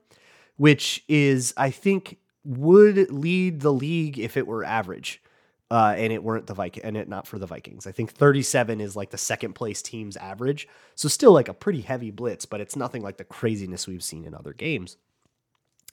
which 0.57 1.03
is 1.07 1.53
I 1.55 1.69
think 1.69 2.17
would 2.43 3.11
lead 3.11 3.61
the 3.61 3.73
league 3.73 4.19
if 4.19 4.37
it 4.37 4.47
were 4.47 4.63
average. 4.63 5.21
Uh, 5.69 5.93
and 5.95 6.11
it 6.11 6.21
weren't 6.21 6.47
the 6.47 6.53
Viking 6.53 6.83
and 6.83 6.97
it 6.97 7.07
not 7.07 7.25
for 7.25 7.39
the 7.39 7.47
Vikings. 7.47 7.87
I 7.87 7.93
think 7.93 8.11
37 8.11 8.81
is 8.81 8.97
like 8.97 9.09
the 9.09 9.17
second 9.17 9.53
place 9.53 9.81
team's 9.81 10.17
average. 10.17 10.67
So 10.95 11.07
still 11.07 11.31
like 11.31 11.47
a 11.47 11.53
pretty 11.53 11.79
heavy 11.79 12.11
blitz, 12.11 12.45
but 12.45 12.59
it's 12.59 12.75
nothing 12.75 13.01
like 13.01 13.15
the 13.15 13.23
craziness 13.23 13.87
we've 13.87 14.03
seen 14.03 14.25
in 14.25 14.35
other 14.35 14.51
games. 14.51 14.97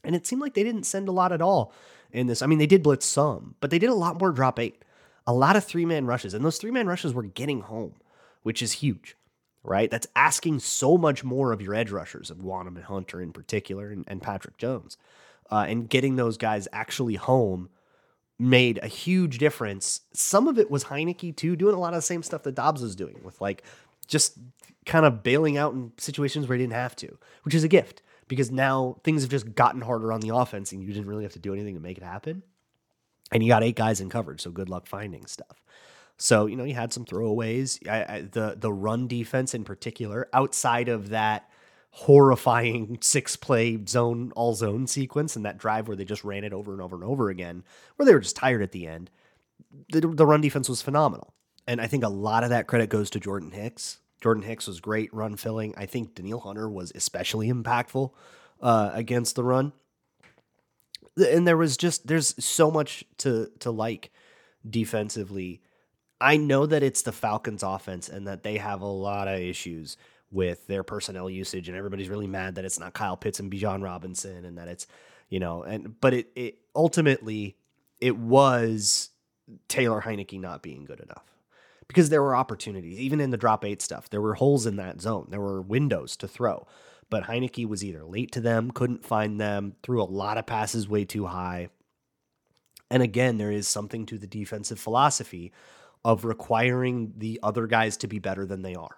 And 0.02 0.16
it 0.16 0.26
seemed 0.26 0.42
like 0.42 0.54
they 0.54 0.64
didn't 0.64 0.82
send 0.82 1.08
a 1.08 1.12
lot 1.12 1.30
at 1.30 1.40
all 1.40 1.72
in 2.10 2.26
this. 2.26 2.42
I 2.42 2.46
mean, 2.46 2.58
they 2.58 2.66
did 2.66 2.82
blitz 2.82 3.06
some, 3.06 3.54
but 3.60 3.70
they 3.70 3.78
did 3.78 3.90
a 3.90 3.94
lot 3.94 4.18
more 4.20 4.32
drop 4.32 4.58
eight. 4.58 4.84
A 5.28 5.32
lot 5.32 5.54
of 5.54 5.62
three 5.62 5.86
man 5.86 6.06
rushes. 6.06 6.34
And 6.34 6.44
those 6.44 6.58
three 6.58 6.72
man 6.72 6.88
rushes 6.88 7.14
were 7.14 7.22
getting 7.22 7.60
home, 7.60 7.94
which 8.42 8.62
is 8.62 8.72
huge, 8.72 9.16
right? 9.62 9.92
That's 9.92 10.08
asking 10.16 10.58
so 10.58 10.98
much 10.98 11.22
more 11.22 11.52
of 11.52 11.62
your 11.62 11.74
edge 11.74 11.92
rushers, 11.92 12.32
of 12.32 12.38
Wonnum 12.38 12.74
and 12.74 12.84
Hunter 12.84 13.20
in 13.20 13.32
particular, 13.32 13.90
and, 13.92 14.04
and 14.08 14.22
Patrick 14.22 14.56
Jones 14.56 14.96
uh, 15.50 15.66
and 15.68 15.88
getting 15.88 16.16
those 16.16 16.36
guys 16.36 16.68
actually 16.72 17.14
home 17.14 17.68
made 18.38 18.78
a 18.82 18.86
huge 18.86 19.38
difference. 19.38 20.02
Some 20.12 20.46
of 20.46 20.58
it 20.58 20.70
was 20.70 20.84
Heinicke 20.84 21.36
too, 21.36 21.56
doing 21.56 21.74
a 21.74 21.78
lot 21.78 21.92
of 21.92 21.98
the 21.98 22.02
same 22.02 22.22
stuff 22.22 22.44
that 22.44 22.54
Dobbs 22.54 22.82
was 22.82 22.94
doing 22.94 23.20
with 23.24 23.40
like 23.40 23.64
just 24.06 24.38
kind 24.86 25.04
of 25.04 25.22
bailing 25.22 25.56
out 25.56 25.74
in 25.74 25.92
situations 25.98 26.48
where 26.48 26.56
he 26.56 26.62
didn't 26.62 26.74
have 26.74 26.96
to, 26.96 27.18
which 27.42 27.54
is 27.54 27.64
a 27.64 27.68
gift 27.68 28.02
because 28.28 28.50
now 28.50 28.96
things 29.02 29.22
have 29.22 29.30
just 29.30 29.54
gotten 29.54 29.80
harder 29.80 30.12
on 30.12 30.20
the 30.20 30.34
offense 30.34 30.72
and 30.72 30.82
you 30.82 30.92
didn't 30.92 31.08
really 31.08 31.24
have 31.24 31.32
to 31.32 31.38
do 31.38 31.52
anything 31.52 31.74
to 31.74 31.80
make 31.80 31.98
it 31.98 32.04
happen. 32.04 32.42
And 33.32 33.42
you 33.42 33.48
got 33.48 33.62
eight 33.62 33.76
guys 33.76 34.00
in 34.00 34.08
coverage, 34.08 34.40
so 34.40 34.50
good 34.50 34.68
luck 34.68 34.86
finding 34.86 35.26
stuff. 35.26 35.62
So 36.16 36.46
you 36.46 36.56
know 36.56 36.64
you 36.64 36.74
had 36.74 36.92
some 36.92 37.04
throwaways. 37.04 37.86
I, 37.88 38.16
I, 38.16 38.20
the 38.22 38.56
the 38.58 38.72
run 38.72 39.06
defense 39.06 39.54
in 39.54 39.64
particular, 39.64 40.28
outside 40.32 40.88
of 40.88 41.10
that 41.10 41.48
horrifying 41.98 42.96
six 43.00 43.34
play 43.34 43.76
zone 43.84 44.30
all 44.36 44.54
zone 44.54 44.86
sequence 44.86 45.34
and 45.34 45.44
that 45.44 45.58
drive 45.58 45.88
where 45.88 45.96
they 45.96 46.04
just 46.04 46.22
ran 46.22 46.44
it 46.44 46.52
over 46.52 46.72
and 46.72 46.80
over 46.80 46.94
and 46.94 47.04
over 47.04 47.28
again, 47.28 47.64
where 47.96 48.06
they 48.06 48.14
were 48.14 48.20
just 48.20 48.36
tired 48.36 48.62
at 48.62 48.70
the 48.70 48.86
end. 48.86 49.10
The, 49.90 50.02
the 50.02 50.24
run 50.24 50.40
defense 50.40 50.68
was 50.68 50.80
phenomenal. 50.80 51.34
And 51.66 51.80
I 51.80 51.88
think 51.88 52.04
a 52.04 52.08
lot 52.08 52.44
of 52.44 52.50
that 52.50 52.68
credit 52.68 52.88
goes 52.88 53.10
to 53.10 53.20
Jordan 53.20 53.50
Hicks. 53.50 53.98
Jordan 54.20 54.44
Hicks 54.44 54.68
was 54.68 54.78
great 54.78 55.12
run 55.12 55.34
filling. 55.34 55.74
I 55.76 55.86
think 55.86 56.14
Danielle 56.14 56.38
Hunter 56.38 56.70
was 56.70 56.92
especially 56.94 57.50
impactful 57.50 58.12
uh, 58.62 58.90
against 58.94 59.34
the 59.34 59.42
run. 59.42 59.72
And 61.16 61.48
there 61.48 61.56
was 61.56 61.76
just 61.76 62.06
there's 62.06 62.32
so 62.42 62.70
much 62.70 63.02
to 63.18 63.50
to 63.58 63.72
like 63.72 64.12
defensively. 64.68 65.62
I 66.20 66.36
know 66.36 66.64
that 66.64 66.84
it's 66.84 67.02
the 67.02 67.12
Falcons 67.12 67.64
offense 67.64 68.08
and 68.08 68.28
that 68.28 68.44
they 68.44 68.58
have 68.58 68.82
a 68.82 68.86
lot 68.86 69.26
of 69.26 69.40
issues 69.40 69.96
with 70.30 70.66
their 70.66 70.82
personnel 70.82 71.30
usage, 71.30 71.68
and 71.68 71.76
everybody's 71.76 72.08
really 72.08 72.26
mad 72.26 72.56
that 72.56 72.64
it's 72.64 72.78
not 72.78 72.94
Kyle 72.94 73.16
Pitts 73.16 73.40
and 73.40 73.50
Bijan 73.50 73.82
Robinson, 73.82 74.44
and 74.44 74.58
that 74.58 74.68
it's 74.68 74.86
you 75.28 75.40
know, 75.40 75.62
and 75.62 76.00
but 76.00 76.14
it 76.14 76.30
it 76.34 76.58
ultimately 76.74 77.56
it 78.00 78.16
was 78.16 79.10
Taylor 79.68 80.02
Heinicke 80.02 80.40
not 80.40 80.62
being 80.62 80.84
good 80.84 81.00
enough 81.00 81.24
because 81.86 82.10
there 82.10 82.22
were 82.22 82.36
opportunities, 82.36 82.98
even 82.98 83.20
in 83.20 83.30
the 83.30 83.36
drop 83.36 83.64
eight 83.64 83.82
stuff. 83.82 84.10
There 84.10 84.20
were 84.20 84.34
holes 84.34 84.66
in 84.66 84.76
that 84.76 85.00
zone. 85.00 85.28
There 85.30 85.40
were 85.40 85.62
windows 85.62 86.16
to 86.18 86.28
throw, 86.28 86.66
but 87.10 87.24
Heinicke 87.24 87.66
was 87.66 87.84
either 87.84 88.04
late 88.04 88.32
to 88.32 88.40
them, 88.40 88.70
couldn't 88.70 89.04
find 89.04 89.40
them, 89.40 89.74
threw 89.82 90.02
a 90.02 90.04
lot 90.04 90.38
of 90.38 90.46
passes 90.46 90.88
way 90.88 91.04
too 91.04 91.26
high. 91.26 91.68
And 92.90 93.02
again, 93.02 93.36
there 93.36 93.52
is 93.52 93.68
something 93.68 94.06
to 94.06 94.18
the 94.18 94.26
defensive 94.26 94.80
philosophy 94.80 95.52
of 96.04 96.24
requiring 96.24 97.12
the 97.16 97.38
other 97.42 97.66
guys 97.66 97.98
to 97.98 98.08
be 98.08 98.18
better 98.18 98.46
than 98.46 98.62
they 98.62 98.74
are 98.74 98.96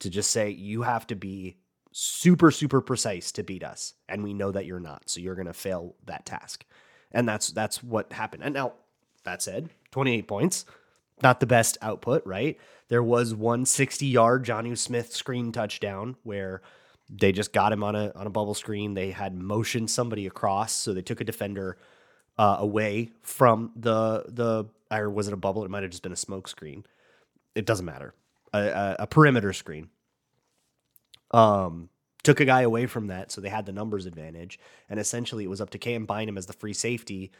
to 0.00 0.10
just 0.10 0.30
say 0.30 0.50
you 0.50 0.82
have 0.82 1.06
to 1.08 1.16
be 1.16 1.56
super 1.98 2.50
super 2.50 2.82
precise 2.82 3.32
to 3.32 3.42
beat 3.42 3.64
us 3.64 3.94
and 4.06 4.22
we 4.22 4.34
know 4.34 4.52
that 4.52 4.66
you're 4.66 4.78
not 4.78 5.08
so 5.08 5.18
you're 5.18 5.34
going 5.34 5.46
to 5.46 5.54
fail 5.54 5.94
that 6.04 6.26
task. 6.26 6.64
And 7.10 7.26
that's 7.26 7.48
that's 7.48 7.82
what 7.82 8.12
happened. 8.12 8.42
And 8.42 8.54
now 8.54 8.74
that 9.24 9.42
said 9.42 9.70
28 9.92 10.28
points 10.28 10.64
not 11.22 11.40
the 11.40 11.46
best 11.46 11.78
output 11.80 12.22
right? 12.26 12.58
There 12.88 13.02
was 13.02 13.34
one 13.34 13.64
60 13.64 14.04
yard 14.06 14.44
Jonnu 14.44 14.76
Smith 14.76 15.12
screen 15.14 15.52
touchdown 15.52 16.16
where 16.22 16.60
they 17.08 17.32
just 17.32 17.54
got 17.54 17.72
him 17.72 17.82
on 17.82 17.94
a 17.94 18.12
on 18.14 18.26
a 18.26 18.30
bubble 18.30 18.54
screen. 18.54 18.92
They 18.92 19.10
had 19.10 19.34
motioned 19.34 19.90
somebody 19.90 20.26
across 20.26 20.74
so 20.74 20.92
they 20.92 21.02
took 21.02 21.22
a 21.22 21.24
defender 21.24 21.78
uh, 22.36 22.56
away 22.58 23.10
from 23.22 23.72
the 23.74 24.24
the 24.28 24.66
or 24.90 25.08
was 25.08 25.28
it 25.28 25.34
a 25.34 25.38
bubble? 25.38 25.64
It 25.64 25.70
might 25.70 25.82
have 25.82 25.92
just 25.92 26.02
been 26.02 26.12
a 26.12 26.16
smoke 26.16 26.46
screen. 26.46 26.84
It 27.54 27.64
doesn't 27.64 27.86
matter 27.86 28.12
a, 28.58 28.96
a 29.00 29.06
perimeter 29.06 29.52
screen. 29.52 29.88
Um, 31.32 31.88
took 32.22 32.40
a 32.40 32.44
guy 32.44 32.62
away 32.62 32.86
from 32.86 33.08
that, 33.08 33.30
so 33.30 33.40
they 33.40 33.48
had 33.48 33.66
the 33.66 33.72
numbers 33.72 34.06
advantage, 34.06 34.58
and 34.88 34.98
essentially 34.98 35.44
it 35.44 35.50
was 35.50 35.60
up 35.60 35.70
to 35.70 35.78
Cam 35.78 36.06
Bynum 36.06 36.38
as 36.38 36.46
the 36.46 36.52
free 36.52 36.72
safety, 36.72 37.30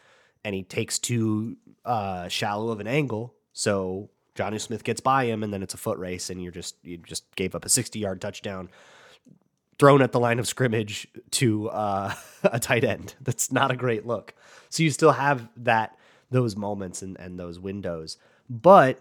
and 0.45 0.55
he 0.55 0.63
takes 0.63 0.99
too 0.99 1.57
uh, 1.85 2.29
shallow 2.29 2.71
of 2.71 2.81
an 2.81 2.87
angle, 2.87 3.35
so 3.53 4.11
Jonnu 4.37 4.61
Smith 4.61 4.85
gets 4.85 5.01
by 5.01 5.25
him, 5.25 5.43
and 5.43 5.53
then 5.53 5.63
it's 5.63 5.75
a 5.75 5.79
foot 5.79 5.99
race, 5.99 6.31
and 6.31 6.43
you're 6.43 6.53
just 6.53 6.77
you 6.83 6.99
just 6.99 7.25
gave 7.35 7.55
up 7.55 7.65
a 7.65 7.69
60 7.69 7.99
yard 7.99 8.21
touchdown 8.21 8.69
thrown 9.79 10.03
at 10.03 10.13
the 10.13 10.21
line 10.21 10.39
of 10.39 10.47
scrimmage 10.47 11.07
to 11.31 11.69
uh, 11.71 12.15
a 12.45 12.61
tight 12.61 12.85
end. 12.85 13.15
That's 13.21 13.51
not 13.51 13.71
a 13.71 13.77
great 13.77 14.07
look. 14.07 14.35
So 14.69 14.83
you 14.83 14.91
still 14.91 15.13
have 15.13 15.49
that 15.59 15.97
those 16.31 16.57
moments 16.57 17.03
and, 17.03 17.19
and 17.19 17.39
those 17.39 17.59
windows, 17.59 18.19
but 18.49 19.01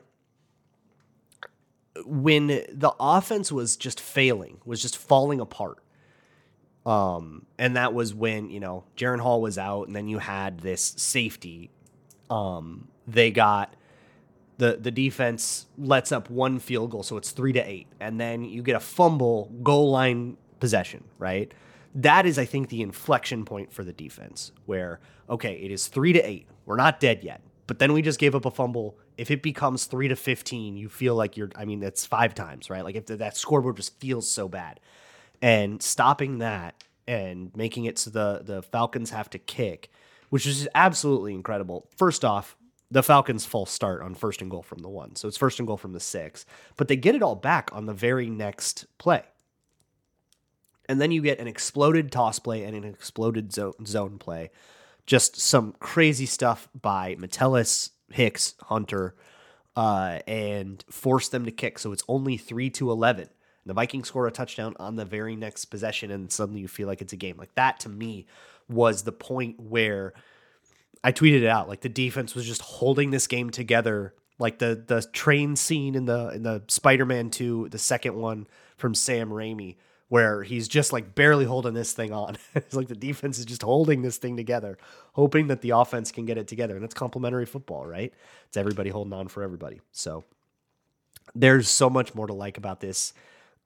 when 2.05 2.47
the 2.47 2.93
offense 2.99 3.51
was 3.51 3.77
just 3.77 3.99
failing, 3.99 4.60
was 4.65 4.81
just 4.81 4.97
falling 4.97 5.39
apart. 5.39 5.79
Um, 6.86 7.45
and 7.58 7.75
that 7.75 7.93
was 7.93 8.13
when, 8.13 8.49
you 8.49 8.60
know, 8.60 8.84
Jaren 8.95 9.19
Hall 9.19 9.41
was 9.41 9.58
out, 9.58 9.88
and 9.88 9.95
then 9.95 10.08
you 10.08 10.19
had 10.19 10.60
this 10.60 10.93
safety. 10.97 11.71
Um, 12.29 12.89
they 13.08 13.31
got 13.31 13.75
the 14.58 14.77
the 14.77 14.91
defense 14.91 15.65
lets 15.77 16.12
up 16.12 16.29
one 16.29 16.60
field 16.60 16.91
goal, 16.91 17.03
so 17.03 17.17
it's 17.17 17.31
three 17.31 17.53
to 17.53 17.60
eight, 17.60 17.88
and 17.99 18.19
then 18.19 18.43
you 18.43 18.62
get 18.62 18.75
a 18.75 18.79
fumble, 18.79 19.51
goal 19.63 19.91
line 19.91 20.38
possession, 20.60 21.03
right? 21.17 21.51
That 21.95 22.25
is, 22.25 22.38
I 22.38 22.45
think, 22.45 22.69
the 22.69 22.81
inflection 22.81 23.45
point 23.45 23.71
for 23.71 23.84
the 23.84 23.93
defense 23.93 24.51
where, 24.65 24.99
okay, 25.29 25.53
it 25.55 25.71
is 25.71 25.88
three 25.88 26.13
to 26.13 26.19
eight. 26.19 26.47
We're 26.65 26.75
not 26.75 26.99
dead 26.99 27.23
yet. 27.23 27.41
But 27.67 27.79
then 27.79 27.93
we 27.93 28.01
just 28.01 28.19
gave 28.19 28.36
up 28.36 28.45
a 28.45 28.51
fumble. 28.51 28.97
If 29.17 29.32
it 29.32 29.41
becomes 29.41 29.86
three 29.86 30.08
to 30.08 30.15
15, 30.15 30.78
you 30.78 30.89
feel 30.89 31.15
like 31.15 31.38
you're, 31.38 31.49
I 31.56 31.65
mean, 31.65 31.80
that's 31.80 32.06
five 32.06 32.36
times, 32.36 32.69
right? 32.69 32.84
Like 32.84 32.95
if 32.95 33.06
that 33.06 33.38
scoreboard 33.38 33.78
just 33.78 33.99
feels 33.99 34.30
so 34.30 34.47
bad. 34.47 34.80
And 35.41 35.82
stopping 35.82 36.39
that 36.39 36.84
and 37.08 37.56
making 37.56 37.86
it 37.86 37.99
so 37.99 38.10
the, 38.10 38.41
the 38.43 38.62
Falcons 38.62 39.12
have 39.12 39.30
to 39.32 39.39
kick, 39.39 39.91
which 40.30 40.45
is 40.45 40.67
absolutely 40.75 41.34
incredible. 41.34 41.88
First 41.95 42.25
off, 42.25 42.56
the 42.91 43.04
Falcons' 43.04 43.45
false 43.45 43.71
start 43.71 44.01
on 44.01 44.15
first 44.15 44.41
and 44.41 44.51
goal 44.51 44.62
from 44.62 44.80
the 44.80 44.89
one. 44.89 45.15
So 45.15 45.28
it's 45.28 45.38
first 45.38 45.60
and 45.60 45.67
goal 45.67 45.78
from 45.78 45.93
the 45.93 45.99
six. 45.99 46.45
But 46.78 46.88
they 46.88 46.95
get 46.95 47.15
it 47.15 47.23
all 47.23 47.36
back 47.36 47.69
on 47.73 47.86
the 47.86 47.93
very 47.93 48.30
next 48.30 48.86
play. 48.97 49.23
And 50.88 51.01
then 51.01 51.12
you 51.12 51.21
get 51.21 51.39
an 51.39 51.47
exploded 51.47 52.12
toss 52.12 52.39
play 52.39 52.63
and 52.63 52.75
an 52.75 52.84
exploded 52.84 53.51
zone, 53.51 53.73
zone 53.86 54.17
play. 54.19 54.51
Just 55.06 55.39
some 55.39 55.73
crazy 55.80 56.25
stuff 56.25 56.69
by 56.80 57.15
Metellus, 57.17 57.91
Hicks, 58.12 58.56
Hunter, 58.63 59.15
uh, 59.76 60.20
and 60.28 60.84
force 60.89 61.30
them 61.30 61.46
to 61.46 61.52
kick. 61.52 61.80
So 61.80 61.91
it's 61.91 62.04
only 62.08 62.38
3 62.38 62.70
to 62.72 62.91
11. 62.91 63.30
The 63.65 63.74
Vikings 63.74 64.08
score 64.08 64.28
a 64.28 64.32
touchdown 64.32 64.76
on 64.80 64.96
the 64.96 65.06
very 65.06 65.36
next 65.36 65.65
possession, 65.65 66.12
and 66.12 66.32
suddenly 66.32 66.62
you 66.62 66.68
feel 66.68 66.88
like 66.88 67.02
it's 67.02 67.13
a 67.13 67.18
game. 67.18 67.36
Like 67.38 67.56
that 67.56 67.80
to 67.82 67.89
me 67.89 68.28
was 68.70 69.04
the 69.04 69.12
point 69.12 69.60
where 69.60 70.13
I 71.04 71.12
tweeted 71.12 71.41
it 71.41 71.48
out. 71.48 71.68
Like 71.68 71.82
the 71.82 71.89
defense 71.89 72.36
was 72.36 72.46
just 72.46 72.62
holding 72.62 73.10
this 73.10 73.28
game 73.28 73.50
together. 73.50 74.13
Like 74.38 74.60
the 74.60 74.84
the 74.86 75.02
train 75.13 75.56
scene 75.56 75.96
in 75.96 76.06
the 76.06 76.30
in 76.30 76.44
the 76.44 76.63
Spider-Man 76.68 77.32
2, 77.32 77.70
the 77.70 77.78
second 77.80 78.15
one 78.15 78.48
from 78.78 78.94
Sam 78.94 79.30
Raimi, 79.30 79.78
where 80.10 80.44
he's 80.44 80.68
just 80.68 80.94
like 80.94 81.15
barely 81.15 81.46
holding 81.46 81.74
this 81.74 81.94
thing 81.94 82.13
on. 82.13 82.38
it's 82.56 82.76
like 82.76 82.88
the 82.88 82.96
defense 82.96 83.39
is 83.39 83.46
just 83.46 83.63
holding 83.63 84.02
this 84.02 84.18
thing 84.18 84.38
together, 84.38 84.78
hoping 85.13 85.48
that 85.48 85.62
the 85.62 85.72
offense 85.72 86.12
can 86.12 86.26
get 86.26 86.38
it 86.38 86.48
together. 86.48 86.76
And 86.76 86.86
it's 86.86 86.94
complementary 86.94 87.46
football, 87.46 87.86
right? 87.86 88.13
It's 88.48 88.58
everybody 88.58 88.89
holding 88.89 89.13
on 89.13 89.28
for 89.28 89.44
everybody. 89.44 89.82
So 89.91 90.24
there's 91.34 91.68
so 91.68 91.89
much 91.89 92.13
more 92.13 92.28
to 92.28 92.34
like 92.34 92.58
about 92.58 92.80
this. 92.80 93.13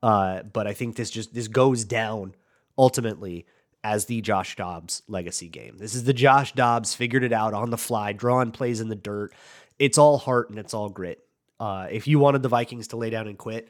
Uh, 0.02 0.44
but 0.44 0.66
I 0.66 0.74
think 0.74 0.96
this 0.96 1.10
just 1.10 1.34
this 1.34 1.48
goes 1.48 1.84
down 1.84 2.36
ultimately 2.78 3.46
as 3.84 4.06
the 4.06 4.22
Josh 4.22 4.56
Dobbs 4.56 5.04
legacy 5.08 5.50
game. 5.50 5.78
This 5.78 5.96
is 5.96 6.06
the 6.06 6.14
Josh 6.14 6.54
Dobbs 6.54 6.94
figured 6.94 7.24
it 7.24 7.34
out 7.34 7.54
on 7.54 7.70
the 7.70 7.78
fly, 7.78 8.14
drawing 8.14 8.52
plays 8.52 8.80
in 8.82 8.90
the 8.90 8.96
dirt. 8.96 9.34
It's 9.78 9.98
all 9.98 10.18
heart 10.18 10.50
and 10.50 10.60
it's 10.60 10.74
all 10.74 10.90
grit. 10.90 11.24
Uh, 11.60 11.88
if 11.92 12.08
you 12.08 12.20
wanted 12.20 12.44
the 12.44 12.50
Vikings 12.50 12.88
to 12.90 12.98
lay 12.98 13.10
down 13.10 13.28
and 13.28 13.38
quit, 13.38 13.70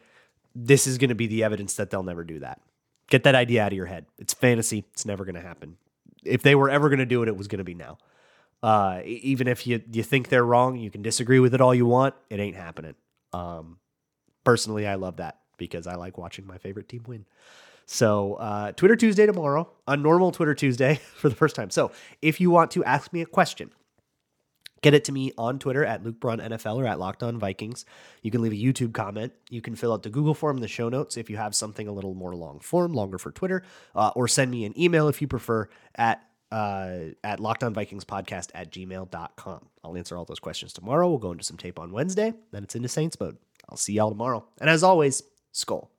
this 0.56 0.88
is 0.88 0.98
going 0.98 1.10
to 1.10 1.16
be 1.16 1.28
the 1.28 1.44
evidence 1.44 1.76
that 1.76 1.90
they'll 1.90 2.04
never 2.04 2.24
do 2.24 2.40
that. 2.40 2.62
Get 3.10 3.24
that 3.24 3.36
idea 3.36 3.64
out 3.64 3.72
of 3.72 3.78
your 3.78 3.86
head. 3.86 4.06
It's 4.18 4.34
fantasy. 4.34 4.86
It's 4.94 5.06
never 5.06 5.26
going 5.26 5.36
to 5.36 5.42
happen. 5.42 5.78
If 6.24 6.44
they 6.44 6.56
were 6.56 6.70
ever 6.70 6.90
going 6.90 7.00
to 7.00 7.06
do 7.06 7.24
it, 7.24 7.28
it 7.28 7.38
was 7.38 7.48
going 7.48 7.60
to 7.60 7.64
be 7.64 7.74
now. 7.74 7.98
Uh, 8.62 9.02
even 9.06 9.48
if 9.48 9.66
you 9.66 9.82
you 9.92 10.04
think 10.04 10.28
they're 10.28 10.44
wrong, 10.44 10.78
you 10.78 10.92
can 10.92 11.02
disagree 11.02 11.40
with 11.40 11.54
it 11.54 11.62
all 11.62 11.74
you 11.74 11.86
want. 11.86 12.14
It 12.30 12.40
ain't 12.40 12.58
happening. 12.58 12.96
Um, 13.32 13.78
personally, 14.44 14.86
I 14.86 14.96
love 14.96 15.18
that 15.18 15.40
because 15.58 15.88
I 15.88 15.96
like 15.96 16.18
watching 16.18 16.46
my 16.46 16.58
favorite 16.58 16.90
team 16.90 17.04
win. 17.08 17.26
So, 17.86 18.36
uh, 18.36 18.72
Twitter 18.74 18.96
Tuesday 18.96 19.26
tomorrow, 19.26 19.68
a 19.88 19.98
normal 19.98 20.32
Twitter 20.32 20.54
Tuesday 20.54 20.96
for 21.16 21.30
the 21.30 21.36
first 21.36 21.56
time. 21.56 21.70
So, 21.70 21.92
if 22.22 22.40
you 22.40 22.52
want 22.52 22.72
to 22.72 22.84
ask 22.84 23.12
me 23.14 23.22
a 23.22 23.26
question, 23.26 23.72
Get 24.82 24.94
it 24.94 25.04
to 25.06 25.12
me 25.12 25.32
on 25.38 25.60
Twitter 25.60 25.86
at 25.86 26.04
Luke 26.04 26.20
Braun 26.20 26.40
NFL 26.40 26.78
or 26.78 26.88
at 26.88 27.00
Locked 27.00 27.24
On 27.24 27.38
Vikings. 27.40 27.86
You 28.22 28.32
can 28.32 28.42
leave 28.42 28.52
a 28.52 28.56
YouTube 28.56 28.94
comment. 28.94 29.34
You 29.50 29.62
can 29.62 29.76
fill 29.76 29.94
out 29.94 30.04
the 30.04 30.10
Google 30.10 30.34
form 30.34 30.58
in 30.58 30.62
the 30.62 30.68
show 30.68 30.90
notes 30.90 31.18
if 31.18 31.30
you 31.30 31.38
have 31.38 31.56
something 31.56 31.88
a 31.88 31.92
little 31.92 32.14
more 32.14 32.36
long 32.36 32.60
form, 32.60 32.94
longer 32.94 33.18
for 33.18 33.32
Twitter, 33.32 33.64
uh, 33.96 34.12
or 34.16 34.28
send 34.28 34.52
me 34.52 34.66
an 34.66 34.80
email 34.80 35.08
if 35.08 35.22
you 35.22 35.28
prefer 35.28 35.68
at 35.96 36.24
uh, 36.52 37.12
at 37.24 37.40
lockedonvikingspodcast 37.40 38.50
at 38.56 38.72
gmail.com. 38.72 39.66
I'll 39.84 39.98
answer 39.98 40.18
all 40.18 40.26
those 40.26 40.40
questions 40.40 40.74
tomorrow. 40.74 41.08
We'll 41.08 41.20
go 41.20 41.32
into 41.32 41.44
some 41.44 41.58
tape 41.58 41.78
on 41.78 41.92
Wednesday. 41.92 42.34
Then 42.52 42.64
it's 42.64 42.76
into 42.76 42.88
Saints 42.88 43.20
mode. 43.20 43.38
I'll 43.70 43.78
see 43.78 43.94
y'all 43.94 44.10
tomorrow. 44.10 44.46
And 44.60 44.70
as 44.70 44.82
always, 44.82 45.22
Skull. 45.52 45.92